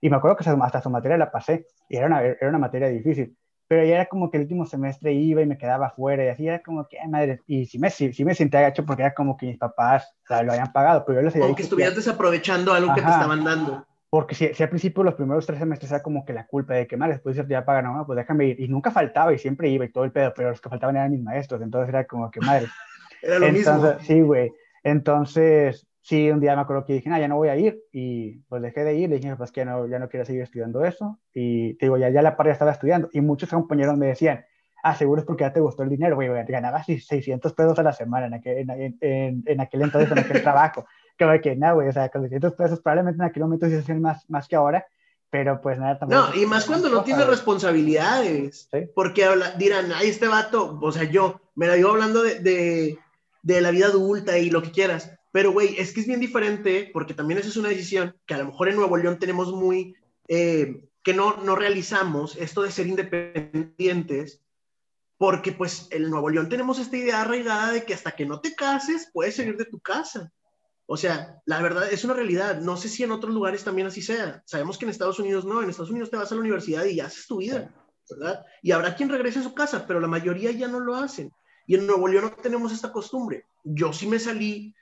[0.00, 1.66] Y me acuerdo que hasta su materia la pasé.
[1.88, 3.36] Y era una, era una materia difícil
[3.72, 6.46] pero ya era como que el último semestre iba y me quedaba fuera y así
[6.46, 9.46] era como que, madre, y sí me, sí, me sentía gacho porque era como que
[9.46, 12.74] mis papás o sea, lo habían pagado, pero yo les había Como que estuvieras desaprovechando
[12.74, 13.86] algo que te estaban dando.
[14.10, 16.86] Porque si, si, al principio los primeros tres semestres era como que la culpa de
[16.86, 18.60] que, madre, después ya pagan, no, pues déjame ir.
[18.60, 21.10] Y nunca faltaba y siempre iba y todo el pedo, pero los que faltaban eran
[21.10, 22.66] mis maestros, entonces era como que, madre.
[23.22, 24.00] Era lo entonces, mismo.
[24.00, 24.52] Sí, güey.
[24.82, 28.40] Entonces, sí, un día me acuerdo que dije, no, ya no voy a ir, y
[28.48, 31.18] pues dejé de ir, le dije, pues que no, ya no quiero seguir estudiando eso,
[31.32, 34.44] y te digo, ya, ya la par ya estaba estudiando, y muchos compañeros me decían,
[34.82, 37.92] ah, seguro es porque ya te gustó el dinero, güey, ganaba 600 pesos a la
[37.92, 40.84] semana en aquel, en, en, en aquel entonces, en aquel trabajo,
[41.16, 44.00] que que, no, güey, o sea, con 600 pesos probablemente en aquel momento se hacían
[44.00, 44.84] más, más que ahora,
[45.30, 46.20] pero pues nada, también.
[46.20, 48.80] No, y más cuando no tienes responsabilidades, ¿Sí?
[48.94, 52.98] porque habla, dirán, ay, este vato, o sea, yo, me la digo hablando de, de,
[53.42, 56.90] de la vida adulta y lo que quieras, pero, güey, es que es bien diferente,
[56.92, 59.96] porque también esa es una decisión que a lo mejor en Nuevo León tenemos muy,
[60.28, 64.42] eh, que no, no realizamos, esto de ser independientes,
[65.16, 68.54] porque pues en Nuevo León tenemos esta idea arraigada de que hasta que no te
[68.54, 70.30] cases, puedes salir de tu casa.
[70.84, 72.60] O sea, la verdad es una realidad.
[72.60, 74.42] No sé si en otros lugares también así sea.
[74.44, 75.62] Sabemos que en Estados Unidos no.
[75.62, 77.72] En Estados Unidos te vas a la universidad y ya haces tu vida,
[78.10, 78.44] ¿verdad?
[78.62, 81.32] Y habrá quien regrese a su casa, pero la mayoría ya no lo hacen.
[81.66, 83.46] Y en Nuevo León no tenemos esta costumbre.
[83.64, 84.74] Yo sí me salí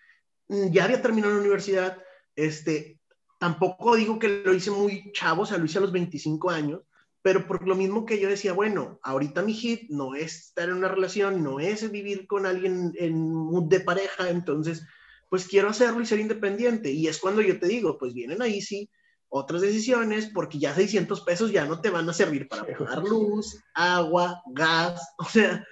[0.50, 1.96] Mm, ya había terminado la universidad,
[2.34, 2.98] este,
[3.38, 6.80] tampoco digo que lo hice muy chavo, o sea, lo hice a los 25 años,
[7.22, 10.74] pero por lo mismo que yo decía, bueno, ahorita mi hit no es estar en
[10.74, 14.84] una relación, no es vivir con alguien en mood de pareja, entonces,
[15.28, 16.90] pues quiero hacerlo y ser independiente.
[16.90, 18.90] Y es cuando yo te digo, pues vienen ahí sí
[19.28, 23.62] otras decisiones, porque ya 600 pesos ya no te van a servir para pagar luz,
[23.74, 25.64] agua, gas, o sea,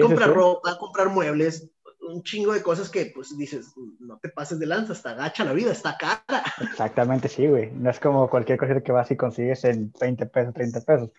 [0.00, 1.70] comprar ropa, comprar muebles,
[2.00, 5.52] un chingo de cosas que pues dices, no te pases de lanza, está gacha la
[5.52, 6.44] vida, está cara.
[6.60, 7.70] Exactamente, sí, güey.
[7.72, 11.10] No es como cualquier cosa que vas y consigues en 20 pesos, 30 pesos.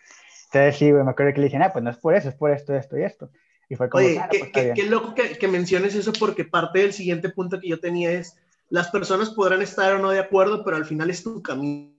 [0.45, 2.36] Entonces, sí, güey, me acuerdo que le dije, ah, pues no es por eso, es
[2.36, 3.30] por esto, esto y esto.
[3.69, 6.93] Y fue como, Oye, qué, pues, qué, loco que, que, menciones eso porque parte del
[6.93, 8.38] siguiente punto que yo tenía es,
[8.69, 11.93] las personas podrán estar o no de acuerdo, pero al final es tu camino.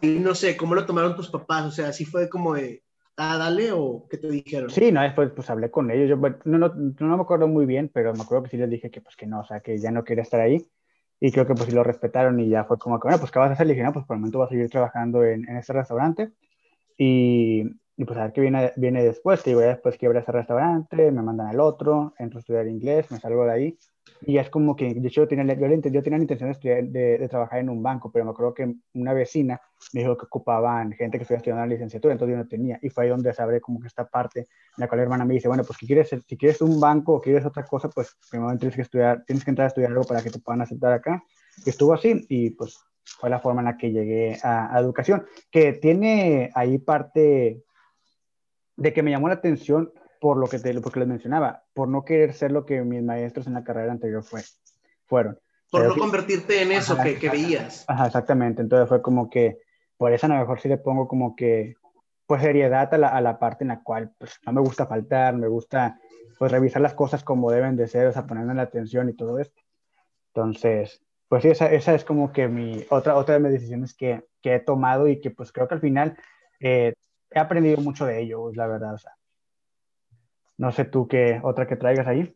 [0.00, 1.64] Y no sé, ¿cómo lo tomaron tus papás?
[1.64, 2.82] O sea, así fue como de,
[3.16, 4.70] ah, dale, o qué te dijeron?
[4.70, 7.90] Sí, no, después pues hablé con ellos, yo no, no, no, me acuerdo muy bien,
[7.92, 9.90] pero me acuerdo que sí les dije que pues que no, o sea, que ya
[9.90, 10.66] no quería estar ahí,
[11.20, 13.38] y creo que pues sí lo respetaron y ya fue como que, bueno, pues ¿qué
[13.38, 13.66] vas a hacer?
[13.66, 16.32] Le dije, no, pues por el momento voy a seguir trabajando en, en este restaurante,
[16.96, 17.62] y,
[17.96, 21.10] y, pues a ver qué viene, viene después, te digo, ya después quiebra ese restaurante,
[21.10, 23.78] me mandan al otro, entro a estudiar inglés, me salgo de ahí,
[24.24, 26.84] y es como que, de hecho, yo tenía, yo, yo tenía la intención de, estudiar,
[26.84, 29.60] de, de, trabajar en un banco, pero me acuerdo que una vecina
[29.92, 32.78] me dijo que ocupaban gente que estuviera estudiando la licenciatura, entonces yo no tenía.
[32.82, 35.34] Y fue ahí donde sabré como que esta parte en la cual la hermana me
[35.34, 38.56] dice, bueno, pues si quieres, si quieres un banco o quieres otra cosa, pues primero
[38.58, 41.22] tienes que estudiar, tienes que entrar a estudiar algo para que te puedan aceptar acá.
[41.64, 45.26] Y estuvo así y pues fue la forma en la que llegué a, a educación,
[45.50, 47.62] que tiene ahí parte
[48.76, 52.04] de que me llamó la atención por lo que te, porque les mencionaba, por no
[52.04, 54.42] querer ser lo que mis maestros en la carrera anterior fue,
[55.04, 55.34] fueron.
[55.68, 57.84] Por Pero no que, convertirte en eso ajá, que, que, veías.
[57.88, 58.62] Ajá, exactamente.
[58.62, 59.58] Entonces fue como que,
[59.96, 61.74] por eso a lo mejor sí le pongo como que,
[62.24, 65.34] pues seriedad a la, a la parte en la cual, pues no me gusta faltar,
[65.34, 65.98] me gusta,
[66.38, 69.40] pues revisar las cosas como deben de ser, o sea, ponerme la atención y todo
[69.40, 69.60] esto.
[70.28, 74.24] Entonces, pues sí, esa, esa es como que mi, otra, otra de mis decisiones que,
[74.40, 76.16] que he tomado y que pues creo que al final
[76.60, 76.92] eh,
[77.28, 79.16] he aprendido mucho de ello, la verdad, o sea
[80.58, 82.34] no sé tú qué otra que traigas ahí.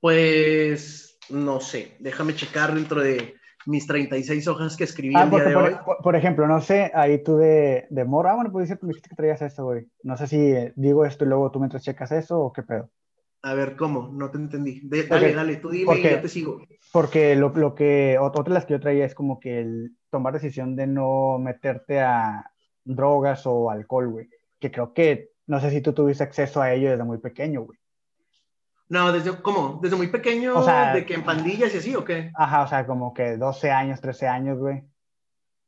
[0.00, 3.34] Pues no sé, déjame checar dentro de
[3.66, 5.76] mis 36 hojas que escribí ah, el día por, de por, hoy.
[5.84, 9.16] Por, por, ejemplo, no sé, ahí tú de, de Mora, ah, bueno, pues dijiste que
[9.16, 9.86] traías esto, güey.
[10.02, 12.90] No sé si digo esto y luego tú mientras checas eso o qué pedo.
[13.42, 14.08] A ver, ¿cómo?
[14.10, 14.80] No te entendí.
[14.84, 16.62] De, dale, dale, tú dime porque, y yo te sigo.
[16.92, 20.32] Porque lo, lo que, otra de las que yo traía es como que el tomar
[20.32, 22.50] decisión de no meterte a
[22.84, 24.30] drogas o alcohol, güey.
[24.58, 27.78] Que creo que no sé si tú tuviste acceso a ello desde muy pequeño, güey.
[28.88, 29.80] No, desde, ¿cómo?
[29.82, 30.58] ¿Desde muy pequeño?
[30.58, 32.30] O sea, ¿De que en pandillas y así o qué?
[32.34, 34.84] Ajá, o sea, como que 12 años, 13 años, güey.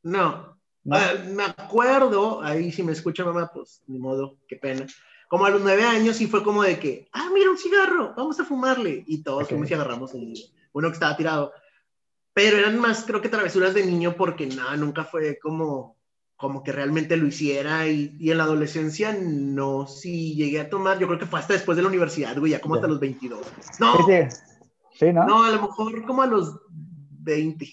[0.03, 0.57] No.
[0.85, 0.97] ¿No?
[0.97, 4.87] Uh, me acuerdo, ahí si me escucha mamá, pues ni modo, qué pena.
[5.29, 8.39] Como a los 9 años sí fue como de que, ah, mira un cigarro, vamos
[8.39, 9.03] a fumarle.
[9.07, 9.57] Y todos okay.
[9.57, 10.35] fuimos y agarramos el,
[10.73, 11.53] uno que estaba tirado.
[12.33, 15.96] Pero eran más, creo que travesuras de niño porque nada, nunca fue como
[16.37, 20.99] como que realmente lo hiciera y, y, en la adolescencia no, sí llegué a tomar,
[20.99, 23.41] yo creo que fue hasta después de la universidad, güey, ya como hasta los 22.
[23.81, 23.95] No,
[24.93, 25.27] sí, ¿no?
[25.27, 26.61] No, a lo mejor como a los
[27.27, 27.67] 20.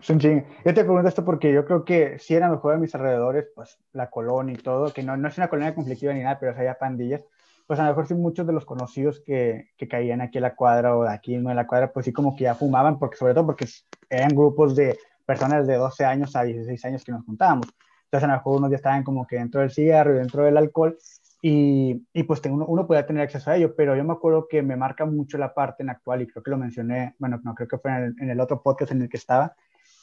[0.00, 2.94] es un Yo te pregunto esto porque yo creo que si era mejor a mis
[2.94, 6.38] alrededores, pues la colonia y todo, que no, no es una colonia conflictiva ni nada,
[6.40, 7.22] pero o había pandillas,
[7.66, 10.54] pues a lo mejor sí muchos de los conocidos que, que caían aquí en la
[10.54, 13.34] cuadra o de aquí en la cuadra, pues sí como que ya fumaban, porque sobre
[13.34, 13.66] todo porque
[14.10, 17.66] eran grupos de personas de 12 años a 16 años que nos juntábamos.
[18.04, 20.56] Entonces a lo mejor unos ya estaban como que dentro del cigarro y dentro del
[20.56, 20.96] alcohol
[21.42, 24.62] y, y pues uno, uno podía tener acceso a ello, pero yo me acuerdo que
[24.62, 27.68] me marca mucho la parte en actual y creo que lo mencioné, bueno, no creo
[27.68, 29.54] que fue en el, en el otro podcast en el que estaba,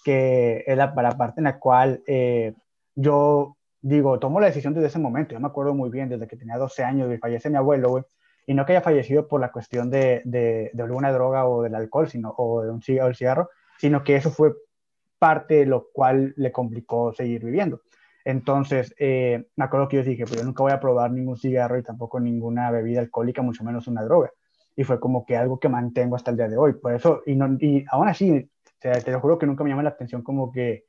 [0.03, 2.53] que es la, la parte en la cual eh,
[2.95, 6.37] yo digo, tomo la decisión desde ese momento, yo me acuerdo muy bien, desde que
[6.37, 8.03] tenía 12 años y fallece mi abuelo, güey,
[8.45, 11.75] y no que haya fallecido por la cuestión de, de, de alguna droga o del
[11.75, 14.53] alcohol, sino, o de un cigarro, el cigarro, sino que eso fue
[15.23, 17.79] parte de lo cual le complicó seguir viviendo.
[18.25, 21.77] Entonces, eh, me acuerdo que yo dije, pues yo nunca voy a probar ningún cigarro
[21.77, 24.31] y tampoco ninguna bebida alcohólica, mucho menos una droga.
[24.75, 26.73] Y fue como que algo que mantengo hasta el día de hoy.
[26.73, 29.83] Por eso, y, no, y aún así, te, te lo juro que nunca me llama
[29.83, 30.83] la atención como que,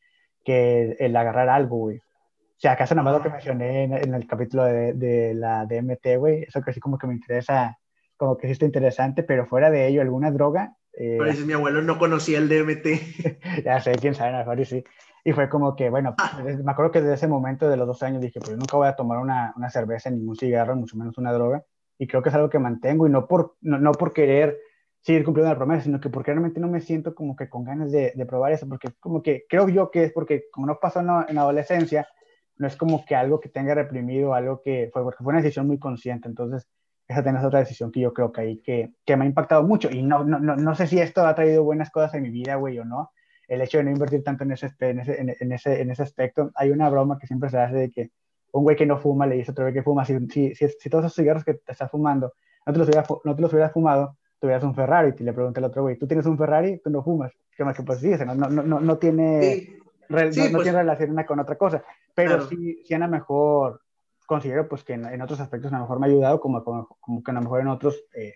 [0.44, 1.98] que el agarrar algo, güey.
[1.98, 6.18] O sea, acaso nada más lo que mencioné en, el capítulo de, de, la DMT,
[6.18, 7.78] güey, eso que sí como que me interesa,
[8.16, 10.74] como que sí está interesante, pero fuera de ello, alguna droga.
[10.96, 13.64] Eh, Parece mi abuelo no conocía el DMT.
[13.64, 14.84] ya sé, quién sabe, a sí.
[15.24, 16.42] Y fue como que, bueno, ah.
[16.42, 18.94] me acuerdo que desde ese momento de los dos años dije, pues nunca voy a
[18.94, 21.64] tomar una, una cerveza, ni un cigarro, mucho menos una droga.
[21.98, 24.58] Y creo que es algo que mantengo y no por, no, no por querer
[25.00, 27.92] seguir cumpliendo la promesa, sino que porque realmente no me siento como que con ganas
[27.92, 31.00] de, de probar eso, porque como que creo yo que es porque como no pasó
[31.00, 32.08] en la, en la adolescencia,
[32.56, 35.66] no es como que algo que tenga reprimido, algo que fue, porque fue una decisión
[35.66, 36.66] muy consciente, entonces
[37.08, 39.90] esa es otra decisión que yo creo que ahí que, que me ha impactado mucho.
[39.90, 42.54] Y no, no, no, no sé si esto ha traído buenas cosas en mi vida,
[42.56, 43.12] güey, o no,
[43.48, 46.50] el hecho de no invertir tanto en ese, en ese, en ese, en ese aspecto,
[46.54, 48.10] hay una broma que siempre se hace de que
[48.52, 50.90] un güey que no fuma le dice a otro güey que fuma, si, si, si,
[50.90, 52.34] todos esos cigarros que te estás fumando
[52.66, 55.60] no te los hubieras, no te los hubieras fumado, tuvieras un Ferrari, y le pregunta
[55.60, 56.80] al otro güey, ¿tú tienes un Ferrari?
[56.82, 57.32] Tú no fumas.
[57.56, 59.76] Que más que pues sí, no, no, no, no tiene,
[60.08, 60.34] no, pues.
[60.34, 61.84] tiene relación una con otra cosa.
[62.14, 63.83] Pero sí, sí a lo mejor
[64.26, 67.30] considero pues que en, otros aspectos a lo mejor me ha ayudado, como, como, que
[67.30, 68.34] a lo mejor en otros eh,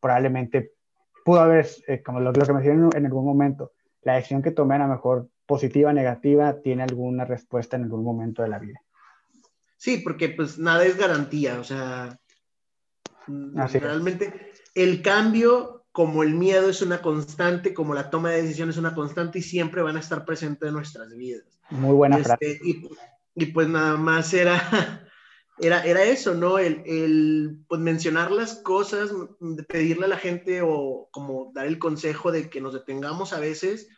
[0.00, 0.72] probablemente
[1.24, 3.72] pudo haber, eh, como lo, que me dijeron en, algún momento,
[4.02, 8.42] la decisión que tomé a lo mejor positiva, negativa, tiene alguna respuesta en algún momento
[8.42, 8.80] de la vida.
[9.76, 12.18] Sí, porque pues nada es garantía, o sea,
[13.26, 18.80] realmente el cambio como el miedo es una constante, como la toma de decisiones es
[18.80, 21.44] una constante y siempre van a estar presentes en nuestras vidas.
[21.70, 22.60] Muy buena este, frase.
[22.62, 22.88] Y,
[23.34, 25.08] y pues nada más era,
[25.60, 26.58] era, era eso, ¿no?
[26.58, 29.10] El, el pues mencionar las cosas,
[29.68, 33.88] pedirle a la gente o como dar el consejo de que nos detengamos a veces,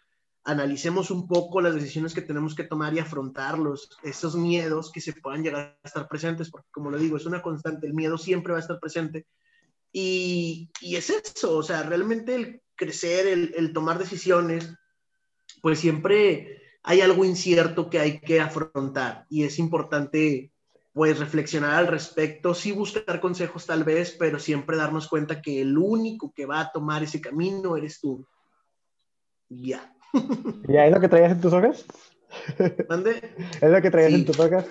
[0.45, 5.13] analicemos un poco las decisiones que tenemos que tomar y afrontarlos, esos miedos que se
[5.13, 8.53] puedan llegar a estar presentes, porque como lo digo, es una constante, el miedo siempre
[8.53, 9.27] va a estar presente.
[9.93, 14.75] Y, y es eso, o sea, realmente el crecer, el, el tomar decisiones,
[15.61, 20.52] pues siempre hay algo incierto que hay que afrontar y es importante
[20.93, 25.77] pues reflexionar al respecto, sí buscar consejos tal vez, pero siempre darnos cuenta que el
[25.79, 28.27] único que va a tomar ese camino eres tú.
[29.49, 29.95] Ya.
[30.69, 31.87] ¿Ya es lo que traías en tus hojas?
[32.89, 33.35] ¿Dónde?
[33.61, 34.67] ¿Es lo que traías en tus hojas?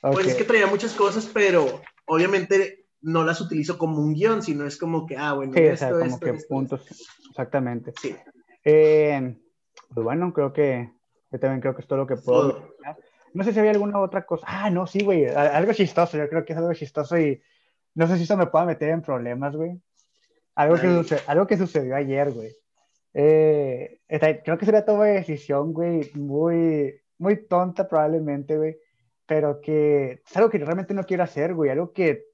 [0.00, 4.66] Pues es que traía muchas cosas, pero obviamente no las utilizo como un guion, sino
[4.66, 6.86] es como que, ah, bueno, sí, esto, o sea, como que puntos,
[7.30, 7.92] exactamente.
[8.00, 8.14] Sí.
[8.64, 9.36] Eh,
[9.92, 10.92] pues bueno, creo que
[11.30, 12.74] yo también creo que es todo lo que puedo.
[13.36, 14.46] No sé si había alguna otra cosa.
[14.48, 15.26] Ah, no, sí, güey.
[15.26, 16.16] Algo chistoso.
[16.16, 17.40] Yo creo que es algo chistoso y
[17.94, 19.78] no sé si eso me pueda meter en problemas, güey.
[20.54, 22.56] Algo, que, sucedió, algo que sucedió ayer, güey.
[23.12, 24.00] Eh,
[24.42, 28.78] creo que sería toma de decisión, güey, muy, muy tonta probablemente, güey.
[29.26, 31.70] Pero que es algo que realmente no quiero hacer, güey.
[31.70, 32.24] Algo que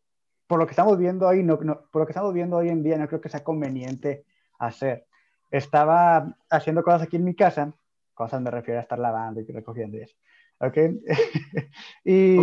[0.47, 2.85] por lo que estamos viendo hoy, no, no, por lo que estamos viendo hoy en
[2.85, 4.25] día, no creo que sea conveniente
[4.59, 5.07] hacer.
[5.51, 7.73] Estaba haciendo cosas aquí en mi casa
[8.15, 10.17] cosas me refiero a estar lavando y recogiendo eso.
[10.62, 10.79] ¿Ok?
[12.05, 12.37] y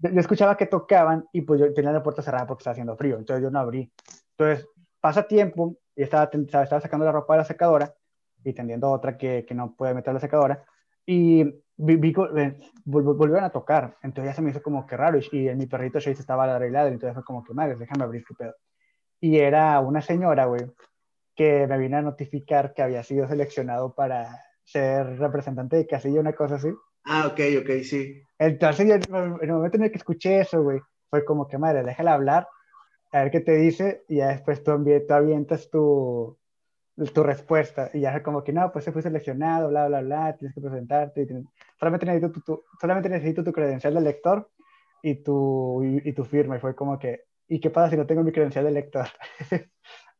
[0.00, 3.16] yo escuchaba que tocaban y pues yo tenía la puerta cerrada porque estaba haciendo frío,
[3.16, 3.92] entonces yo no abrí.
[4.36, 4.66] Entonces
[5.00, 7.94] pasa tiempo y estaba, estaba sacando la ropa de la secadora
[8.42, 10.64] y tendiendo otra que, que no puede meter la secadora
[11.06, 11.44] y
[11.76, 12.12] vi, vi,
[12.84, 15.98] volvieron a tocar, entonces ya se me hizo como que raro y, y mi perrito
[15.98, 18.54] Chase estaba arreglado, entonces fue como que madre, déjame abrir tu pedo.
[19.20, 20.62] Y era una señora, güey,
[21.34, 26.32] que me vino a notificar que había sido seleccionado para ser representante de Casilla, una
[26.32, 26.68] cosa así.
[27.12, 28.22] Ah, ok, ok, sí.
[28.38, 29.02] Entonces, yo, en
[29.42, 30.78] el momento en el que escuché eso, güey,
[31.10, 32.46] fue como que, madre, déjala hablar,
[33.10, 36.38] a ver qué te dice, y ya después tú, tú avientas tu,
[37.12, 37.90] tu respuesta.
[37.92, 41.26] Y ya como que no, pues se fue seleccionado, bla, bla, bla, tienes que presentarte.
[41.80, 44.48] solamente, necesito tu, solamente necesito tu credencial de lector
[45.02, 46.58] y tu, y, tu firma.
[46.58, 49.08] Y fue como que, ¿y qué pasa si no tengo mi credencial de lector?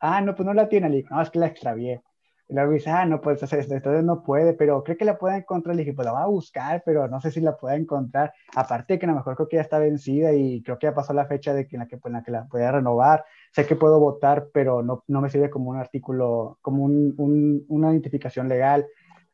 [0.01, 1.05] ah, no, pues no la tiene.
[1.09, 2.03] no, es que la extravié.
[2.51, 5.17] Y luego dice, ah, no puedes hacer esto, entonces no puede, pero creo que la
[5.17, 5.77] puede encontrar.
[5.77, 8.33] Le dije, pues la va a buscar, pero no sé si la puede encontrar.
[8.57, 11.13] Aparte que a lo mejor creo que ya está vencida y creo que ya pasó
[11.13, 13.25] la fecha de que en la que, pues, la, que la pueda renovar.
[13.53, 17.65] Sé que puedo votar, pero no, no me sirve como un artículo, como un, un,
[17.69, 18.85] una identificación legal.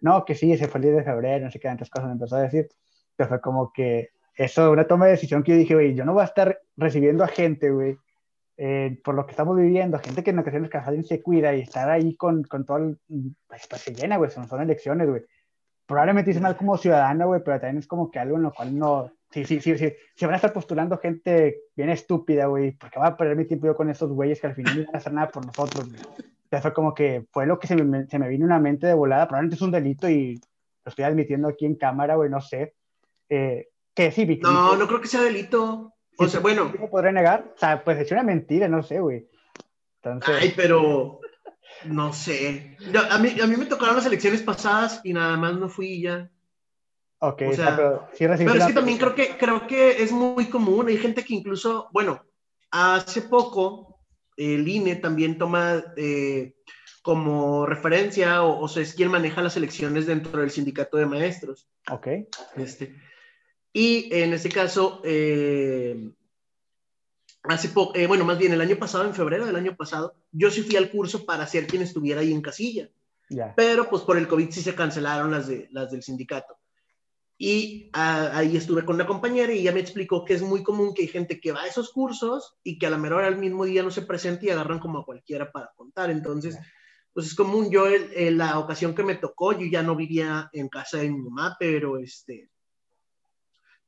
[0.01, 2.13] No, que sí, se fue el 10 de febrero, no sé qué tantas cosas me
[2.13, 2.69] empezó a decir.
[3.17, 6.13] Pero fue como que eso, una toma de decisión que yo dije, güey, yo no
[6.13, 7.97] voy a estar recibiendo a gente, güey,
[8.57, 11.91] eh, por lo que estamos viviendo, gente que en ocasiones Cajadín se cuida y estar
[11.91, 12.99] ahí con, con todo el,
[13.47, 15.23] pues, pues se llena, güey, son, son elecciones, güey.
[15.87, 18.77] Probablemente hice mal como ciudadano, güey, pero también es como que algo en lo cual
[18.77, 22.99] no, sí, sí, sí, sí, si van a estar postulando gente bien estúpida, güey, porque
[22.99, 24.99] va a perder mi tiempo yo con esos güeyes que al final no van a
[24.99, 26.01] hacer nada por nosotros, güey.
[26.45, 28.95] Entonces fue como que fue lo que se me, se me vino una mente de
[28.95, 32.75] volada, probablemente es un delito y lo estoy admitiendo aquí en cámara, güey, no sé.
[33.29, 35.96] Eh, que sí, No, no creo que sea delito.
[36.19, 36.73] O sea, bueno.
[36.73, 37.53] ¿Cómo podré negar?
[37.55, 39.29] O sea, pues es una mentira, no sé, güey.
[40.27, 41.21] Ay, pero
[41.85, 42.77] no sé.
[43.11, 46.31] a, mí, a mí me tocaron las elecciones pasadas y nada más no fui ya.
[47.19, 50.47] Ok, o sea, pero sí Pero es que también creo que, creo que es muy
[50.47, 50.89] común.
[50.89, 52.23] Hay gente que incluso, bueno,
[52.71, 54.01] hace poco
[54.37, 56.55] el INE también toma eh,
[57.03, 61.69] como referencia o, o sea, es quien maneja las elecciones dentro del sindicato de maestros.
[61.91, 62.09] Ok.
[62.57, 62.95] Este,
[63.79, 66.11] y en este caso, eh,
[67.43, 70.63] hace eh, bueno, más bien el año pasado, en febrero del año pasado, yo sí
[70.63, 72.89] fui al curso para ser quien estuviera ahí en casilla.
[73.55, 76.57] Pero pues por el COVID sí se cancelaron las, de, las del sindicato.
[77.37, 80.95] Y ah, ahí estuve con una compañera y ella me explicó que es muy común
[80.95, 83.67] que hay gente que va a esos cursos y que a la mejor al mismo
[83.67, 86.09] día no se presenta y agarran como a cualquiera para contar.
[86.09, 86.59] Entonces,
[87.13, 87.71] pues es común.
[87.71, 91.19] Yo, en la ocasión que me tocó, yo ya no vivía en casa de mi
[91.19, 92.49] mamá, pero este,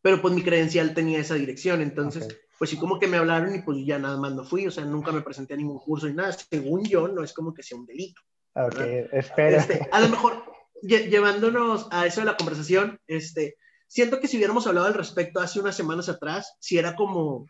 [0.03, 2.29] pero pues mi credencial tenía esa dirección, entonces,
[2.59, 4.85] pues sí como que me hablaron y pues ya nada más no fui, o sea,
[4.85, 7.79] nunca me presenté a ningún curso ni nada, según yo, no es como que sea
[7.79, 8.21] un delito.
[8.55, 8.81] Ok,
[9.13, 9.59] espera.
[9.59, 10.45] Este, a lo mejor,
[10.83, 15.61] llevándonos a eso de la conversación, este, siento que si hubiéramos hablado al respecto hace
[15.61, 17.47] unas semanas atrás, si era como,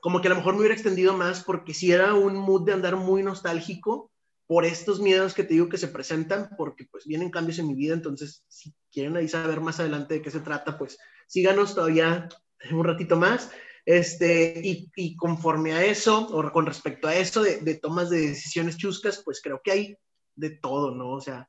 [0.00, 2.72] como que a lo mejor me hubiera extendido más, porque si era un mood de
[2.72, 4.10] andar muy nostálgico
[4.46, 7.74] por estos miedos que te digo que se presentan, porque pues vienen cambios en mi
[7.74, 12.28] vida, entonces si quieren ahí saber más adelante de qué se trata, pues síganos todavía
[12.70, 13.50] un ratito más.
[13.84, 18.28] Este, y, y conforme a eso, o con respecto a eso de, de, tomas de
[18.28, 19.96] decisiones chuscas, pues creo que hay
[20.36, 21.10] de todo, ¿no?
[21.10, 21.48] O sea,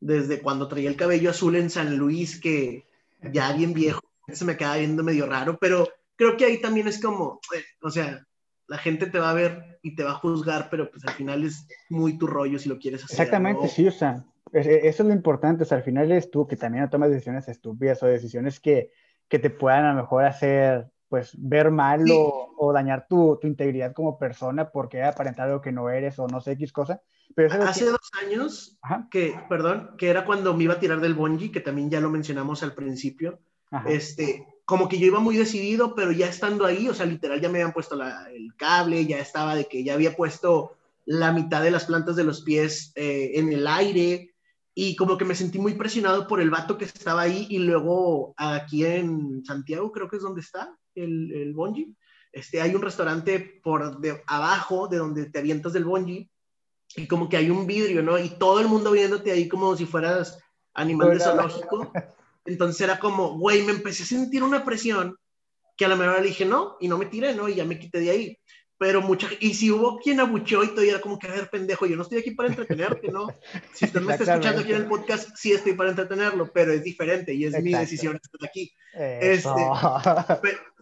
[0.00, 2.86] desde cuando traía el cabello azul en San Luis, que
[3.32, 7.00] ya bien viejo, se me queda viendo medio raro, pero creo que ahí también es
[7.00, 8.26] como, eh, o sea,
[8.66, 11.44] la gente te va a ver y te va a juzgar, pero pues al final
[11.44, 13.14] es muy tu rollo si lo quieres hacer.
[13.14, 14.24] Exactamente, sí, o sea,
[14.54, 17.48] eso es lo importante, o sea, al final eres tú que también no tomas decisiones
[17.48, 18.90] estúpidas o decisiones que
[19.28, 23.92] que te puedan a lo mejor hacer pues ver mal o, dañar tu, tu, integridad
[23.92, 27.02] como persona porque aparentar algo que no eres o no sé X cosa.
[27.36, 28.78] Pero Hace dos años,
[29.10, 32.10] que, perdón, que era cuando me iba a tirar del bungee, que también ya lo
[32.10, 33.38] mencionamos al principio,
[33.86, 37.48] este, como que yo iba muy decidido, pero ya estando ahí, o sea, literal ya
[37.48, 40.76] me habían puesto la, el cable, ya estaba de que ya había puesto
[41.06, 44.33] la mitad de las plantas de los pies eh, en el aire,
[44.74, 48.34] y como que me sentí muy presionado por el vato que estaba ahí y luego
[48.36, 51.94] aquí en Santiago creo que es donde está el, el bungee.
[52.32, 56.28] Este, hay un restaurante por de, abajo de donde te avientas del bungee
[56.96, 58.18] y como que hay un vidrio, ¿no?
[58.18, 60.38] Y todo el mundo viéndote ahí como si fueras
[60.74, 61.92] animal de zoológico.
[62.44, 65.16] Entonces era como, güey, me empecé a sentir una presión
[65.76, 67.48] que a la mejor le dije no y no me tiré, ¿no?
[67.48, 68.38] Y ya me quité de ahí
[68.84, 71.86] pero mucha y si hubo quien abucheó y todavía era como que a ver pendejo
[71.86, 73.28] yo no estoy aquí para entretenerte no
[73.72, 76.84] si usted me está escuchando aquí en el podcast sí estoy para entretenerlo pero es
[76.84, 78.74] diferente y es mi decisión estar aquí.
[78.92, 79.48] Este,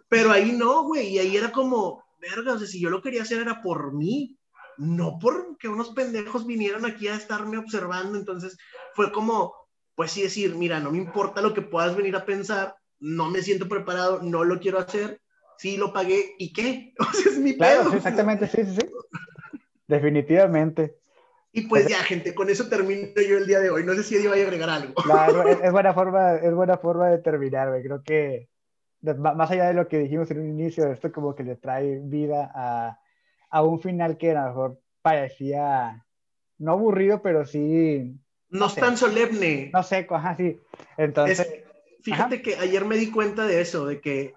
[0.08, 3.22] pero, ahí no güey y ahí era como verga o sea si yo lo quería
[3.22, 4.36] hacer era por mí
[4.78, 8.58] no porque unos pendejos vinieran aquí a estarme observando entonces
[8.94, 9.54] fue como
[9.94, 13.42] pues sí decir mira no me importa lo que puedas venir a pensar no me
[13.42, 15.21] siento preparado no lo quiero hacer
[15.62, 16.92] sí lo pagué, ¿y qué?
[16.98, 18.86] O sea, es mi claro, exactamente, sí, sí, sí.
[19.86, 20.96] Definitivamente.
[21.52, 23.84] Y pues ya, gente, con eso termino yo el día de hoy.
[23.84, 24.94] No sé si Eddie va a agregar algo.
[24.94, 27.82] Claro, es, buena forma, es buena forma de terminar, güey.
[27.82, 28.48] Creo que
[29.02, 32.50] más allá de lo que dijimos en un inicio, esto como que le trae vida
[32.54, 32.98] a,
[33.50, 36.04] a un final que a lo mejor parecía
[36.58, 38.16] no aburrido, pero sí.
[38.48, 39.70] No, es tan solemne.
[39.72, 40.58] No seco, ajá, sí.
[40.96, 41.64] Entonces.
[42.02, 44.34] Fíjate que ayer me di cuenta de eso, de que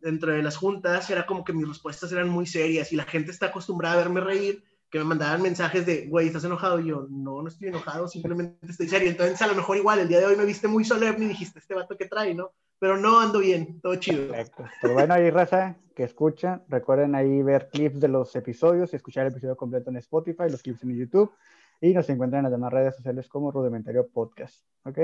[0.00, 3.30] dentro de las juntas era como que mis respuestas eran muy serias y la gente
[3.30, 6.80] está acostumbrada a verme reír que me mandaban mensajes de, güey, ¿estás enojado?
[6.80, 9.10] Y yo, no, no estoy enojado, simplemente estoy serio.
[9.10, 11.58] Entonces, a lo mejor igual, el día de hoy me viste muy solemne y dijiste,
[11.58, 12.52] este vato que trae, ¿no?
[12.78, 14.28] Pero no, ando bien, todo chido.
[14.28, 14.64] Perfecto.
[14.80, 19.26] Pero bueno, ahí, raza, que escuchan, recuerden ahí ver clips de los episodios y escuchar
[19.26, 21.32] el episodio completo en Spotify, los clips en YouTube.
[21.80, 24.64] Y nos encuentran en las demás redes sociales como Rudimentario Podcast.
[24.84, 24.98] ¿Ok?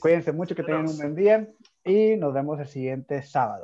[0.00, 1.48] Cuídense mucho, que tengan un buen día
[1.84, 3.56] y nos vemos el siguiente sábado.